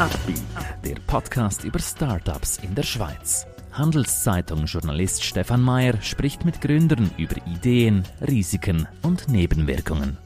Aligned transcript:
Upbeat, 0.00 0.42
der 0.84 0.96
Podcast 1.06 1.62
über 1.62 1.78
Startups 1.78 2.58
in 2.58 2.74
der 2.74 2.82
Schweiz. 2.82 3.46
Handelszeitung-Journalist 3.70 5.22
Stefan 5.22 5.62
Mayer 5.62 6.02
spricht 6.02 6.44
mit 6.44 6.60
Gründern 6.60 7.12
über 7.16 7.36
Ideen, 7.46 8.02
Risiken 8.20 8.88
und 9.02 9.28
Nebenwirkungen. 9.28 10.18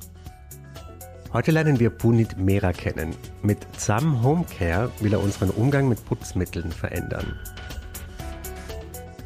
Heute 1.34 1.50
lernen 1.50 1.78
wir 1.78 1.90
Punit 1.90 2.38
Mera 2.38 2.72
kennen. 2.72 3.14
Mit 3.42 3.58
Sam 3.78 4.22
Homecare 4.22 4.90
will 5.00 5.12
er 5.12 5.22
unseren 5.22 5.50
Umgang 5.50 5.86
mit 5.86 6.02
Putzmitteln 6.06 6.72
verändern. 6.72 7.38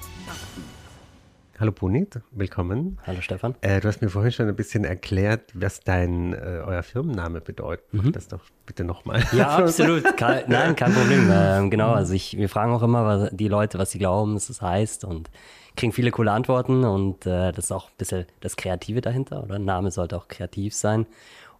Hallo 1.59 1.71
Punit, 1.71 2.19
willkommen. 2.29 2.99
Hallo 3.07 3.21
Stefan. 3.21 3.55
Äh, 3.61 3.79
du 3.79 3.87
hast 3.87 3.99
mir 4.03 4.09
vorhin 4.09 4.31
schon 4.31 4.47
ein 4.47 4.55
bisschen 4.55 4.83
erklärt, 4.83 5.49
was 5.55 5.79
dein 5.79 6.33
äh, 6.33 6.61
euer 6.63 6.83
Firmenname 6.83 7.41
bedeutet. 7.41 7.87
Mach 7.91 8.03
Mhm. 8.03 8.11
das 8.11 8.27
doch 8.27 8.41
bitte 8.67 8.83
nochmal. 8.83 9.23
Ja, 9.31 9.57
absolut. 9.63 10.15
Kein, 10.15 10.43
nein, 10.47 10.75
kein 10.75 10.93
Problem. 10.93 11.27
Ähm, 11.33 11.71
genau, 11.71 11.93
also 11.93 12.13
ich, 12.13 12.37
wir 12.37 12.49
fragen 12.49 12.71
auch 12.73 12.83
immer 12.83 13.03
was, 13.05 13.29
die 13.31 13.47
Leute, 13.47 13.79
was 13.79 13.89
sie 13.89 13.97
glauben, 13.97 14.35
dass 14.35 14.51
es 14.51 14.61
heißt 14.61 15.05
und 15.05 15.31
kriegen 15.75 15.91
viele 15.91 16.11
coole 16.11 16.31
Antworten 16.31 16.83
und 16.83 17.25
äh, 17.25 17.51
das 17.51 17.65
ist 17.65 17.71
auch 17.71 17.87
ein 17.87 17.95
bisschen 17.97 18.27
das 18.41 18.57
Kreative 18.57 19.01
dahinter, 19.01 19.41
oder? 19.41 19.55
Ein 19.55 19.65
Name 19.65 19.89
sollte 19.89 20.17
auch 20.17 20.27
kreativ 20.27 20.75
sein. 20.75 21.07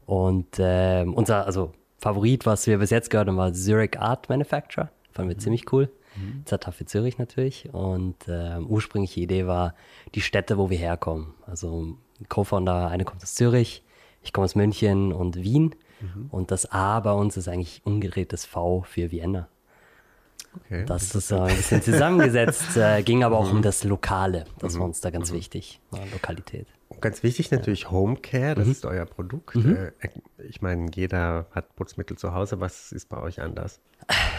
Und 0.05 0.58
ähm, 0.59 1.16
unser, 1.16 1.48
also 1.48 1.72
Favorit, 1.98 2.46
was 2.46 2.68
wir 2.68 2.78
bis 2.78 2.90
jetzt 2.90 3.10
gehört 3.10 3.28
haben, 3.28 3.38
war 3.38 3.54
Zurich 3.54 4.00
Art 4.00 4.30
Manufacturer. 4.30 4.90
Fanden 5.12 5.30
wir 5.30 5.38
ziemlich 5.38 5.72
cool. 5.72 5.90
ZHF 6.46 6.86
Zürich 6.86 7.18
natürlich. 7.18 7.70
Und 7.73 8.16
ähm, 8.28 8.68
ursprüngliche 8.68 9.20
Idee 9.20 9.48
war 9.48 9.76
die 10.16 10.22
Städte, 10.22 10.58
wo 10.58 10.70
wir 10.70 10.78
herkommen. 10.78 11.34
Also 11.45 11.95
Co-Founder, 12.30 12.89
eine 12.89 13.06
kommt 13.06 13.22
aus 13.23 13.36
Zürich, 13.36 13.84
ich 14.23 14.34
komme 14.34 14.45
aus 14.45 14.56
München 14.56 15.14
und 15.14 15.38
Wien. 15.38 15.76
Und 16.30 16.52
das 16.52 16.72
A 16.72 17.00
bei 17.00 17.12
uns 17.12 17.38
ist 17.38 17.48
eigentlich 17.48 17.81
umgedrehtes 17.84 18.45
V 18.45 18.84
für 18.84 19.11
Vienna. 19.11 19.48
Okay. 20.66 20.86
Das 20.86 21.16
ist 21.16 21.28
so 21.28 21.39
ein 21.39 21.56
bisschen 21.56 21.82
zusammengesetzt, 21.82 22.78
äh, 22.78 23.02
ging 23.04 23.23
aber 23.23 23.38
auch 23.38 23.52
um 23.52 23.61
das 23.61 23.84
Lokale. 23.84 24.45
Das 24.59 24.78
war 24.78 24.86
uns 24.86 25.02
da 25.02 25.09
ganz 25.09 25.32
wichtig, 25.32 25.80
ja, 25.92 26.00
Lokalität. 26.11 26.67
Und 26.89 27.02
Ganz 27.02 27.21
wichtig 27.23 27.52
natürlich 27.52 27.91
Homecare, 27.91 28.52
Mhm. 28.55 28.59
das 28.59 28.67
ist 28.67 28.85
euer 28.85 29.05
Produkt. 29.05 29.55
Äh, 29.55 29.91
ich 30.47 30.61
meine, 30.61 30.89
jeder 30.93 31.45
hat 31.52 31.75
Putzmittel 31.75 32.17
zu 32.17 32.33
Hause. 32.33 32.59
Was 32.59 32.91
ist 32.91 33.09
bei 33.09 33.17
euch 33.21 33.41
anders? 33.41 33.80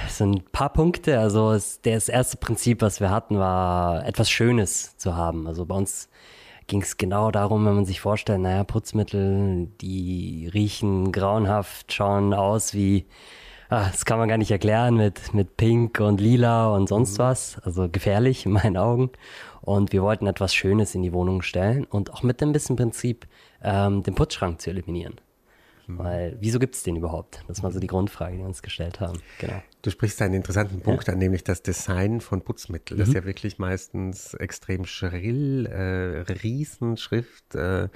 Es 0.06 0.18
sind 0.18 0.36
ein 0.36 0.44
paar 0.50 0.72
Punkte. 0.72 1.18
Also 1.20 1.52
es, 1.52 1.80
das 1.82 2.08
erste 2.08 2.36
Prinzip, 2.38 2.80
was 2.80 3.00
wir 3.00 3.10
hatten, 3.10 3.38
war 3.38 4.06
etwas 4.06 4.30
Schönes 4.30 4.96
zu 4.96 5.14
haben. 5.16 5.46
Also 5.46 5.66
bei 5.66 5.74
uns 5.74 6.08
ging 6.68 6.82
es 6.82 6.96
genau 6.96 7.30
darum, 7.30 7.64
wenn 7.66 7.74
man 7.74 7.84
sich 7.84 8.00
vorstellt, 8.00 8.40
naja, 8.40 8.64
Putzmittel, 8.64 9.68
die 9.80 10.50
riechen 10.52 11.12
grauenhaft, 11.12 11.92
schauen 11.92 12.32
aus 12.34 12.72
wie, 12.74 13.06
ah, 13.68 13.88
das 13.90 14.04
kann 14.04 14.18
man 14.18 14.28
gar 14.28 14.38
nicht 14.38 14.50
erklären 14.50 14.96
mit, 14.96 15.34
mit 15.34 15.56
Pink 15.56 16.00
und 16.00 16.20
Lila 16.20 16.68
und 16.74 16.88
sonst 16.88 17.18
was. 17.18 17.58
Also 17.64 17.88
gefährlich 17.88 18.46
in 18.46 18.52
meinen 18.52 18.76
Augen. 18.76 19.10
Und 19.60 19.92
wir 19.92 20.02
wollten 20.02 20.26
etwas 20.26 20.54
Schönes 20.54 20.94
in 20.94 21.02
die 21.02 21.12
Wohnung 21.12 21.42
stellen 21.42 21.84
und 21.84 22.12
auch 22.12 22.22
mit 22.22 22.40
dem 22.40 22.52
bisschen 22.52 22.76
Prinzip, 22.76 23.26
ähm, 23.62 24.02
den 24.02 24.14
Putzschrank 24.14 24.60
zu 24.60 24.70
eliminieren. 24.70 25.20
Weil, 25.90 26.36
wieso 26.40 26.58
gibt 26.58 26.74
es 26.74 26.82
den 26.82 26.96
überhaupt? 26.96 27.42
Das 27.48 27.62
war 27.62 27.70
so 27.72 27.80
die 27.80 27.86
Grundfrage, 27.86 28.32
die 28.34 28.38
wir 28.40 28.46
uns 28.46 28.60
gestellt 28.60 29.00
haben. 29.00 29.20
Genau. 29.38 29.62
Du 29.80 29.90
sprichst 29.90 30.20
einen 30.20 30.34
interessanten 30.34 30.80
Punkt 30.82 31.08
an, 31.08 31.16
nämlich 31.18 31.44
das 31.44 31.62
Design 31.62 32.20
von 32.20 32.42
Putzmitteln. 32.42 32.98
Mhm. 32.98 33.00
Das 33.00 33.08
ist 33.08 33.14
ja 33.14 33.24
wirklich 33.24 33.58
meistens 33.58 34.34
extrem 34.34 34.84
schrill, 34.84 35.64
äh, 35.66 36.30
Riesenschrift. 36.30 37.54
Äh, 37.54 37.88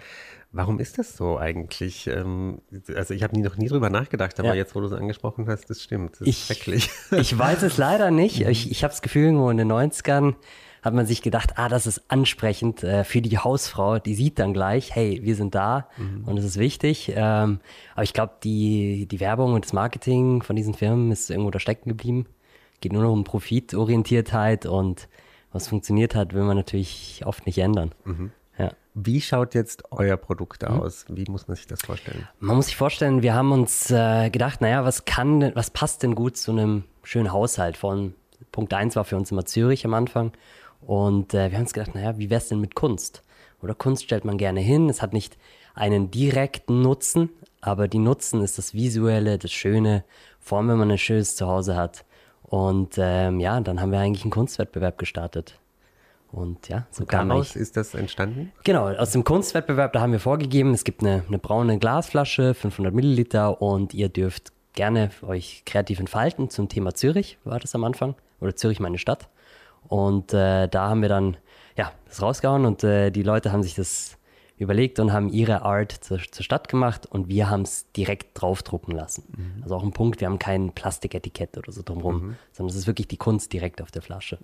warum 0.52 0.80
ist 0.80 0.96
das 0.98 1.16
so 1.16 1.36
eigentlich? 1.38 2.06
Ähm, 2.06 2.62
also 2.94 3.12
ich 3.12 3.22
habe 3.22 3.38
noch 3.40 3.56
nie 3.58 3.68
drüber 3.68 3.90
nachgedacht, 3.90 4.38
aber 4.40 4.48
Ja. 4.50 4.54
jetzt, 4.54 4.74
wo 4.74 4.80
du 4.80 4.86
es 4.86 4.92
angesprochen 4.92 5.46
hast, 5.48 5.68
das 5.68 5.82
stimmt. 5.82 6.12
Das 6.14 6.20
ist 6.22 6.28
Ich, 6.28 6.44
schrecklich. 6.46 6.90
ich 7.10 7.36
weiß 7.38 7.62
es 7.62 7.76
leider 7.76 8.10
nicht. 8.10 8.40
Ich, 8.40 8.70
ich 8.70 8.84
habe 8.84 8.92
das 8.92 9.02
Gefühl, 9.02 9.24
irgendwo 9.24 9.50
in 9.50 9.58
den 9.58 9.70
90ern 9.70 10.34
hat 10.82 10.94
man 10.94 11.06
sich 11.06 11.22
gedacht, 11.22 11.58
ah, 11.58 11.68
das 11.68 11.86
ist 11.86 12.02
ansprechend 12.08 12.82
äh, 12.82 13.04
für 13.04 13.22
die 13.22 13.38
Hausfrau. 13.38 13.98
Die 14.00 14.14
sieht 14.14 14.38
dann 14.40 14.52
gleich, 14.52 14.94
hey, 14.94 15.20
wir 15.22 15.36
sind 15.36 15.54
da 15.54 15.88
und 16.26 16.36
es 16.38 16.44
ist 16.44 16.58
wichtig. 16.58 17.12
Ähm, 17.14 17.60
aber 17.94 18.02
ich 18.02 18.12
glaube, 18.12 18.32
die, 18.42 19.06
die 19.06 19.20
Werbung 19.20 19.54
und 19.54 19.64
das 19.64 19.72
Marketing 19.72 20.42
von 20.42 20.56
diesen 20.56 20.74
Firmen 20.74 21.12
ist 21.12 21.30
irgendwo 21.30 21.50
da 21.50 21.60
stecken 21.60 21.88
geblieben. 21.88 22.26
Geht 22.80 22.92
nur 22.92 23.02
noch 23.04 23.12
um 23.12 23.22
Profitorientiertheit 23.22 24.66
und 24.66 25.08
was 25.52 25.68
funktioniert 25.68 26.14
hat, 26.14 26.32
will 26.34 26.42
man 26.44 26.56
natürlich 26.56 27.22
oft 27.26 27.46
nicht 27.46 27.58
ändern. 27.58 27.92
Ja. 28.58 28.72
Wie 28.94 29.20
schaut 29.20 29.54
jetzt 29.54 29.84
euer 29.90 30.16
Produkt 30.16 30.62
Mhm. 30.62 30.80
aus? 30.80 31.04
Wie 31.08 31.24
muss 31.30 31.46
man 31.48 31.56
sich 31.56 31.66
das 31.66 31.82
vorstellen? 31.82 32.26
Man 32.40 32.56
muss 32.56 32.66
sich 32.66 32.76
vorstellen, 32.76 33.22
wir 33.22 33.34
haben 33.34 33.52
uns 33.52 33.90
äh, 33.90 34.30
gedacht, 34.30 34.60
naja, 34.60 34.84
was 34.84 35.04
kann 35.04 35.40
denn, 35.40 35.54
was 35.54 35.70
passt 35.70 36.02
denn 36.02 36.14
gut 36.14 36.36
zu 36.36 36.52
einem 36.52 36.84
schönen 37.02 37.32
Haushalt? 37.32 37.76
Von 37.76 38.14
Punkt 38.50 38.72
1 38.74 38.96
war 38.96 39.04
für 39.04 39.16
uns 39.16 39.30
immer 39.30 39.44
Zürich 39.44 39.84
am 39.84 39.94
Anfang. 39.94 40.32
Und 40.86 41.34
äh, 41.34 41.50
wir 41.50 41.58
haben 41.58 41.64
uns 41.64 41.72
gedacht, 41.72 41.94
naja, 41.94 42.18
wie 42.18 42.30
wär's 42.30 42.48
denn 42.48 42.60
mit 42.60 42.74
Kunst? 42.74 43.22
Oder 43.62 43.74
Kunst 43.74 44.04
stellt 44.04 44.24
man 44.24 44.38
gerne 44.38 44.60
hin. 44.60 44.88
Es 44.88 45.02
hat 45.02 45.12
nicht 45.12 45.38
einen 45.74 46.10
direkten 46.10 46.82
Nutzen, 46.82 47.30
aber 47.60 47.88
die 47.88 47.98
Nutzen 47.98 48.42
ist 48.42 48.58
das 48.58 48.74
Visuelle, 48.74 49.38
das 49.38 49.52
Schöne, 49.52 50.04
vor 50.40 50.58
allem 50.58 50.68
wenn 50.68 50.78
man 50.78 50.90
ein 50.90 50.98
schönes 50.98 51.36
Zuhause 51.36 51.76
hat. 51.76 52.04
Und 52.42 52.96
ähm, 52.98 53.40
ja, 53.40 53.60
dann 53.60 53.80
haben 53.80 53.92
wir 53.92 54.00
eigentlich 54.00 54.24
einen 54.24 54.32
Kunstwettbewerb 54.32 54.98
gestartet. 54.98 55.58
Und 56.32 56.68
ja, 56.68 56.86
so 56.90 57.04
kam 57.04 57.28
Daraus 57.28 57.50
eigentlich 57.50 57.62
ist 57.62 57.76
das 57.76 57.94
entstanden? 57.94 58.52
Genau, 58.64 58.88
aus 58.88 59.12
dem 59.12 59.22
Kunstwettbewerb, 59.22 59.92
da 59.92 60.00
haben 60.00 60.12
wir 60.12 60.20
vorgegeben, 60.20 60.72
es 60.72 60.82
gibt 60.82 61.02
eine, 61.02 61.22
eine 61.28 61.38
braune 61.38 61.78
Glasflasche, 61.78 62.54
500 62.54 62.92
Milliliter 62.92 63.60
und 63.60 63.92
ihr 63.92 64.08
dürft 64.08 64.52
gerne 64.72 65.10
euch 65.20 65.62
kreativ 65.66 66.00
entfalten 66.00 66.48
zum 66.48 66.70
Thema 66.70 66.94
Zürich, 66.94 67.38
war 67.44 67.60
das 67.60 67.74
am 67.74 67.84
Anfang, 67.84 68.14
oder 68.40 68.56
Zürich 68.56 68.80
meine 68.80 68.98
Stadt. 68.98 69.28
Und 69.88 70.32
äh, 70.32 70.68
da 70.68 70.88
haben 70.88 71.02
wir 71.02 71.08
dann, 71.08 71.36
ja, 71.76 71.92
das 72.06 72.22
rausgehauen 72.22 72.64
und 72.64 72.84
äh, 72.84 73.10
die 73.10 73.22
Leute 73.22 73.52
haben 73.52 73.62
sich 73.62 73.74
das 73.74 74.18
überlegt 74.56 75.00
und 75.00 75.12
haben 75.12 75.28
ihre 75.28 75.62
Art 75.62 75.92
zur, 75.92 76.18
zur 76.18 76.44
Stadt 76.44 76.68
gemacht 76.68 77.06
und 77.06 77.28
wir 77.28 77.50
haben 77.50 77.62
es 77.62 77.90
direkt 77.92 78.40
draufdrucken 78.40 78.94
lassen. 78.94 79.24
Also 79.62 79.74
auch 79.74 79.82
ein 79.82 79.92
Punkt, 79.92 80.20
wir 80.20 80.28
haben 80.28 80.38
kein 80.38 80.72
Plastiketikett 80.72 81.58
oder 81.58 81.72
so 81.72 81.82
drumherum, 81.82 82.36
sondern 82.52 82.70
es 82.70 82.76
ist 82.76 82.86
wirklich 82.86 83.08
die 83.08 83.16
Kunst 83.16 83.52
direkt 83.52 83.82
auf 83.82 83.90
der 83.90 84.02
Flasche. 84.02 84.38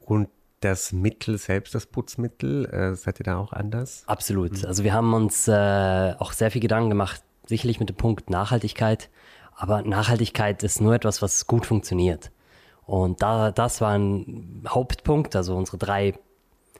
Und 0.00 0.28
das 0.60 0.92
Mittel 0.92 1.38
selbst, 1.38 1.74
das 1.74 1.86
Putzmittel, 1.86 2.66
äh, 2.66 2.94
seid 2.94 3.20
ihr 3.20 3.24
da 3.24 3.36
auch 3.36 3.52
anders? 3.52 4.04
Absolut. 4.06 4.64
Also 4.64 4.84
wir 4.84 4.92
haben 4.92 5.12
uns 5.12 5.48
äh, 5.48 6.14
auch 6.18 6.32
sehr 6.32 6.50
viel 6.50 6.60
Gedanken 6.60 6.90
gemacht, 6.90 7.22
sicherlich 7.46 7.80
mit 7.80 7.88
dem 7.88 7.96
Punkt 7.96 8.30
Nachhaltigkeit. 8.30 9.10
Aber 9.54 9.82
Nachhaltigkeit 9.82 10.62
ist 10.62 10.80
nur 10.80 10.94
etwas, 10.94 11.20
was 11.20 11.46
gut 11.46 11.66
funktioniert. 11.66 12.30
Und 12.86 13.22
da, 13.22 13.50
das 13.50 13.80
war 13.80 13.96
ein 13.96 14.64
Hauptpunkt. 14.68 15.36
Also 15.36 15.56
unsere 15.56 15.78
drei, 15.78 16.14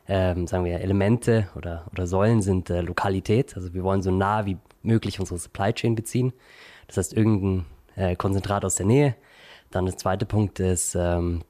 ähm, 0.09 0.47
sagen 0.47 0.65
wir, 0.65 0.81
Elemente 0.81 1.49
oder, 1.57 1.87
oder 1.93 2.07
Säulen 2.07 2.43
sind 2.43 2.71
äh, 2.71 2.81
Lokalität. 2.81 3.57
Also 3.57 3.73
wir 3.75 3.83
wollen 3.85 4.03
so 4.03 4.11
nah 4.11 4.45
wie 4.47 4.57
möglich 4.83 5.21
unsere 5.21 5.39
Supply 5.39 5.73
Chain 5.73 5.95
beziehen. 5.95 6.33
Das 6.89 6.97
heißt, 6.97 7.13
irgendein 7.15 7.67
äh, 7.97 8.17
Konzentrat 8.17 8.65
aus 8.65 8.75
der 8.75 8.87
Nähe. 8.87 9.15
Dann 9.71 9.87
der 9.87 9.97
zweite 9.97 10.27
Punkt 10.27 10.61
ist, 10.61 10.95
ähm, 10.95 11.43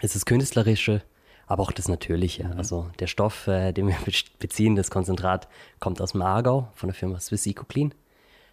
ist 0.00 0.14
das 0.14 0.24
Künstlerische, 0.24 1.02
aber 1.46 1.62
auch 1.64 1.72
das 1.72 1.88
Natürliche. 1.88 2.50
Also 2.56 2.88
der 3.00 3.08
Stoff, 3.08 3.46
äh, 3.48 3.72
den 3.72 3.88
wir 3.88 3.96
be- 4.04 4.12
beziehen, 4.38 4.76
das 4.76 4.90
Konzentrat, 4.90 5.48
kommt 5.80 6.00
aus 6.00 6.12
dem 6.12 6.22
Aargau 6.22 6.68
von 6.74 6.88
der 6.88 6.94
Firma 6.94 7.18
Swiss 7.20 7.46
EcoClean. 7.46 7.92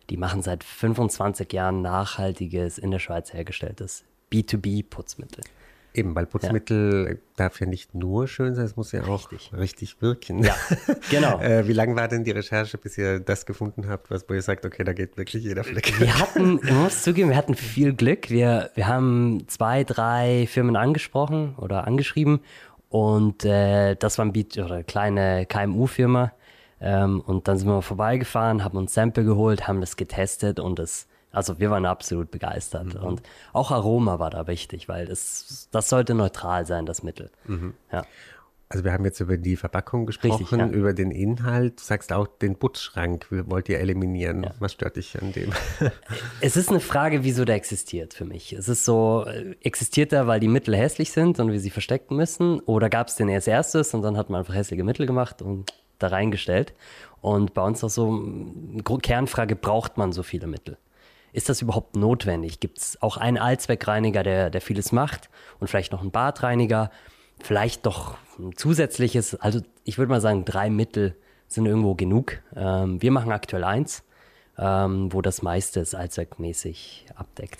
Die 0.10 0.18
machen 0.18 0.42
seit 0.42 0.64
25 0.64 1.54
Jahren 1.54 1.82
nachhaltiges, 1.82 2.78
in 2.78 2.92
der 2.92 3.00
Schweiz 3.00 3.32
hergestelltes 3.32 4.04
B2B-Putzmittel. 4.32 5.44
Eben, 5.96 6.14
weil 6.14 6.26
Putzmittel 6.26 7.22
darf 7.38 7.62
ja 7.62 7.68
nicht 7.68 7.96
nur 7.96 8.28
schön 8.28 8.54
sein, 8.54 8.66
es 8.66 8.76
muss 8.76 8.92
ja 8.92 9.04
auch 9.04 9.32
richtig, 9.32 9.54
Richtig. 9.58 10.02
wirken. 10.02 10.44
Ja, 10.44 10.54
genau. 11.10 11.40
äh, 11.42 11.66
wie 11.70 11.72
lang 11.72 11.96
war 11.96 12.10
denn 12.10 12.26
die 12.26 12.32
Recherche, 12.32 12.78
bis 12.78 12.98
ihr 12.98 13.22
das 13.22 13.46
gefunden 13.46 13.88
habt, 13.88 14.12
was, 14.12 14.28
wo 14.28 14.34
ihr 14.34 14.42
sagt, 14.42 14.66
okay, 14.66 14.84
da 14.84 14.92
geht 14.92 15.16
wirklich 15.16 15.46
jeder 15.46 15.64
Fleck? 15.64 15.98
Wir 16.02 16.20
hatten, 16.20 16.60
ich 16.62 16.72
muss 16.72 17.02
zugeben, 17.04 17.30
wir 17.30 17.38
hatten 17.38 17.56
viel 17.56 17.94
Glück. 17.94 18.30
Wir, 18.30 18.72
wir 18.76 18.88
haben 18.88 19.46
zwei, 19.48 19.86
drei 19.86 20.48
Firmen 20.50 20.76
angesprochen 20.76 21.56
oder 21.56 21.88
angeschrieben 21.88 22.42
und 22.90 23.46
äh, 23.46 23.96
das 23.96 24.18
war 24.18 24.26
ein 24.26 24.34
Beat 24.34 24.58
oder 24.58 24.76
eine 24.76 24.84
kleine 24.84 25.46
KMU-Firma. 25.46 26.34
Ähm, 26.82 27.22
und 27.22 27.48
dann 27.48 27.58
sind 27.58 27.70
wir 27.70 27.82
vorbeigefahren, 27.82 28.66
haben 28.66 28.78
uns 28.78 28.94
Sample 28.94 29.24
geholt, 29.24 29.66
haben 29.68 29.80
das 29.80 29.96
getestet 29.96 30.60
und 30.60 30.78
es, 30.80 31.08
also 31.36 31.60
wir 31.60 31.70
waren 31.70 31.86
absolut 31.86 32.32
begeistert. 32.32 32.96
Und 32.96 33.22
auch 33.54 33.72
Aroma 33.72 34.20
war 34.20 34.30
da 34.30 34.48
wichtig, 34.48 34.88
weil 34.88 35.06
das, 35.06 35.68
das 35.72 35.90
sollte 35.90 36.14
neutral 36.14 36.66
sein, 36.66 36.86
das 36.86 37.04
Mittel. 37.04 37.30
Ja. 37.92 38.04
Also 38.68 38.84
wir 38.84 38.94
haben 38.94 39.06
jetzt 39.06 39.20
über 39.20 39.38
die 39.38 39.58
Verpackung 39.58 40.08
gesprochen, 40.08 40.42
Richtig, 40.42 40.58
ja. 40.58 40.68
über 40.68 40.94
den 40.94 41.12
Inhalt. 41.12 41.80
Du 41.80 41.84
sagst 41.84 42.12
auch, 42.12 42.26
den 42.26 42.56
Putzschrank 42.56 43.28
wollt 43.30 43.70
ihr 43.70 43.80
eliminieren. 43.80 44.44
Ja. 44.44 44.56
Was 44.60 44.74
stört 44.74 44.96
dich 44.96 45.22
an 45.22 45.34
dem? 45.34 45.52
Es 46.42 46.58
ist 46.58 46.70
eine 46.70 46.80
Frage, 46.80 47.24
wieso 47.24 47.46
der 47.46 47.56
existiert 47.56 48.16
für 48.16 48.26
mich. 48.26 48.54
Es 48.54 48.68
ist 48.68 48.84
so, 48.84 49.26
äh, 49.28 49.56
existiert 49.62 50.14
er, 50.14 50.26
weil 50.26 50.40
die 50.40 50.48
Mittel 50.48 50.76
hässlich 50.76 51.12
sind 51.12 51.40
und 51.40 51.52
wir 51.52 51.60
sie 51.60 51.70
verstecken 51.70 52.16
müssen? 52.16 52.60
Oder 52.62 52.90
gab 52.90 53.08
es 53.08 53.16
den 53.16 53.30
als 53.30 53.46
erstes 53.46 53.94
und 53.94 54.02
dann 54.02 54.18
hat 54.18 54.32
man 54.32 54.40
einfach 54.40 54.56
hässliche 54.56 54.84
Mittel 54.84 55.06
gemacht 55.06 55.44
und 55.44 55.72
da 56.00 56.08
reingestellt? 56.08 56.74
Und 57.22 57.54
bei 57.54 57.62
uns 57.62 57.84
auch 57.84 57.90
so, 57.90 58.24
Kernfrage, 59.02 59.56
braucht 59.56 59.98
man 59.98 60.12
so 60.12 60.24
viele 60.24 60.48
Mittel? 60.48 60.78
Ist 61.36 61.50
das 61.50 61.62
überhaupt 61.62 61.98
notwendig? 61.98 62.62
Gibt 62.62 62.78
es 62.78 63.02
auch 63.02 63.18
einen 63.18 63.38
Allzweckreiniger, 63.38 64.24
der, 64.24 64.50
der 64.50 64.62
vieles 64.62 64.94
macht 64.94 65.30
und 65.60 65.68
vielleicht 65.68 65.92
noch 65.92 66.00
einen 66.00 66.12
Badreiniger? 66.12 66.92
Vielleicht 67.44 67.86
doch 67.86 68.18
ein 68.40 68.56
zusätzliches, 68.56 69.36
also 69.36 69.60
ich 69.84 69.98
würde 69.98 70.10
mal 70.12 70.22
sagen, 70.22 70.46
drei 70.46 70.70
Mittel 70.70 71.14
sind 71.50 71.66
irgendwo 71.66 71.94
genug. 71.94 72.40
Ähm, 72.56 73.02
wir 73.02 73.12
machen 73.12 73.34
aktuell 73.34 73.66
eins, 73.66 74.06
ähm, 74.58 75.12
wo 75.12 75.22
das 75.22 75.42
meiste 75.42 75.82
es 75.82 75.94
allzweckmäßig 75.94 77.08
abdeckt. 77.16 77.60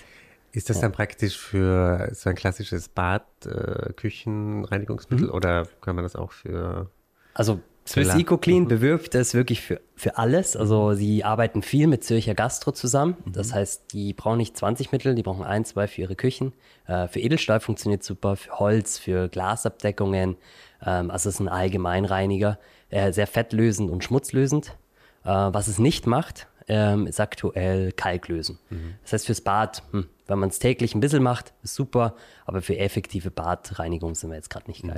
Ist 0.54 0.70
das 0.70 0.78
ja. 0.78 0.84
dann 0.84 0.94
praktisch 0.94 1.38
für 1.38 2.10
so 2.14 2.30
ein 2.30 2.36
klassisches 2.36 2.88
Bad, 2.88 3.26
äh, 3.46 3.92
Küchenreinigungsmittel 3.92 5.28
mhm. 5.28 5.34
oder 5.34 5.68
kann 5.82 5.98
man 5.98 6.06
das 6.06 6.16
auch 6.16 6.32
für. 6.32 6.90
Also 7.34 7.60
Swiss 7.88 8.16
EcoClean 8.16 8.64
mhm. 8.64 8.68
bewirbt 8.68 9.14
es 9.14 9.36
wirklich 9.36 9.62
für, 9.62 9.80
für 9.96 10.18
alles. 10.18 10.56
Also 10.56 10.94
sie 10.94 11.24
arbeiten 11.24 11.62
viel 11.62 11.86
mit 11.86 12.04
Zürcher 12.04 12.34
Gastro 12.34 12.72
zusammen. 12.72 13.16
Mhm. 13.26 13.34
Das 13.34 13.54
heißt, 13.54 13.94
die 13.94 14.14
brauchen 14.14 14.38
nicht 14.38 14.58
20 14.58 14.92
Mittel, 14.92 15.14
die 15.14 15.22
brauchen 15.22 15.44
ein, 15.44 15.66
zwei 15.66 15.88
für 15.88 16.02
ihre 16.02 16.16
Küchen. 16.16 16.54
Äh, 16.88 17.08
für 17.08 17.20
Edelstahl 17.20 17.60
funktioniert 17.60 18.04
super, 18.04 18.36
für 18.36 18.60
Holz, 18.60 18.98
für 18.98 19.30
Glasabdeckungen. 19.30 20.36
Ähm, 20.84 21.12
also 21.12 21.30
es 21.30 21.36
ist 21.36 21.42
ein 21.42 21.48
Allgemeinreiniger, 21.48 22.58
äh, 22.90 23.12
sehr 23.12 23.28
fettlösend 23.28 23.92
und 23.92 24.04
schmutzlösend. 24.04 24.76
Äh, 25.24 25.30
was 25.30 25.68
es 25.68 25.78
nicht 25.78 26.08
macht, 26.08 26.48
ähm, 26.68 27.06
ist 27.06 27.20
aktuell 27.20 27.92
Kalklösen. 27.92 28.58
Mhm. 28.72 28.96
Das 29.04 29.14
heißt, 29.14 29.26
fürs 29.28 29.42
Bad, 29.42 29.84
hm, 29.92 30.08
wenn 30.28 30.40
man 30.40 30.50
es 30.50 30.58
täglich 30.58 30.96
ein 30.96 31.00
bisschen 31.00 31.22
macht, 31.22 31.54
ist 31.62 31.76
super, 31.76 32.16
aber 32.46 32.62
für 32.62 32.78
effektive 32.78 33.30
Badreinigung 33.30 34.16
sind 34.16 34.32
wir 34.32 34.38
jetzt 34.38 34.50
gerade 34.50 34.68
nicht 34.68 34.84
mhm. 34.84 34.90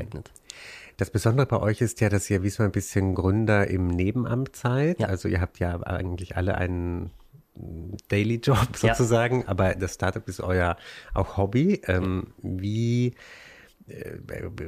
Das 0.98 1.12
Besondere 1.12 1.46
bei 1.46 1.60
euch 1.60 1.82
ist 1.82 2.02
ja, 2.02 2.10
dass 2.10 2.28
ihr 2.30 2.42
wie 2.42 2.50
so 2.50 2.64
ein 2.64 2.72
bisschen 2.72 3.14
Gründer 3.14 3.68
im 3.68 3.88
Nebenamt 3.88 4.56
seid. 4.56 5.00
Ja. 5.00 5.08
Also 5.08 5.28
ihr 5.30 5.40
habt 5.40 5.60
ja 5.60 5.80
eigentlich 5.84 6.36
alle 6.36 6.56
einen 6.56 7.12
Daily 8.08 8.36
Job 8.36 8.76
sozusagen, 8.76 9.42
ja. 9.42 9.48
aber 9.48 9.76
das 9.76 9.94
Startup 9.94 10.28
ist 10.28 10.42
euer 10.42 10.76
auch 11.14 11.38
Hobby. 11.38 11.82
Ähm, 11.86 12.34
wie 12.42 13.14
äh, 13.88 14.18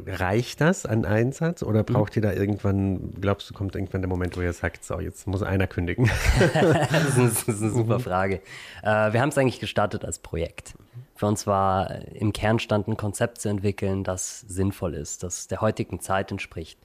reicht 0.07 0.61
das 0.61 0.85
an 0.85 1.03
Einsatz 1.03 1.63
oder 1.63 1.83
braucht 1.83 2.15
ihr 2.15 2.21
da 2.21 2.31
irgendwann, 2.31 3.15
glaubst 3.19 3.49
du, 3.49 3.53
kommt 3.53 3.75
irgendwann 3.75 4.01
der 4.01 4.09
Moment, 4.09 4.37
wo 4.37 4.41
ihr 4.41 4.53
sagt, 4.53 4.85
so, 4.85 4.99
jetzt 4.99 5.27
muss 5.27 5.41
einer 5.41 5.67
kündigen? 5.67 6.09
das, 6.53 7.17
ist, 7.17 7.47
das, 7.47 7.55
ist, 7.55 7.63
eine 7.63 7.71
super 7.71 7.99
Frage. 7.99 8.35
Äh, 8.83 9.13
wir 9.13 9.19
haben 9.19 9.29
es 9.29 9.37
eigentlich 9.37 9.59
gestartet 9.59 10.05
als 10.05 10.19
Projekt. 10.19 10.73
Für 11.19 11.25
uns 11.25 11.45
war 11.45 11.92
im 12.13 12.31
Kern 12.31 12.60
stand 12.60 12.88
ein 12.88 12.95
Konzept 12.95 13.42
zu 13.42 13.50
entwickeln, 13.50 14.06
das 14.06 14.39
sinnvoll 14.39 14.94
ist, 14.94 15.21
das 15.21 15.50
der 15.50 15.60
heutigen 15.60 16.00
Zeit 16.00 16.31
entspricht. 16.31 16.80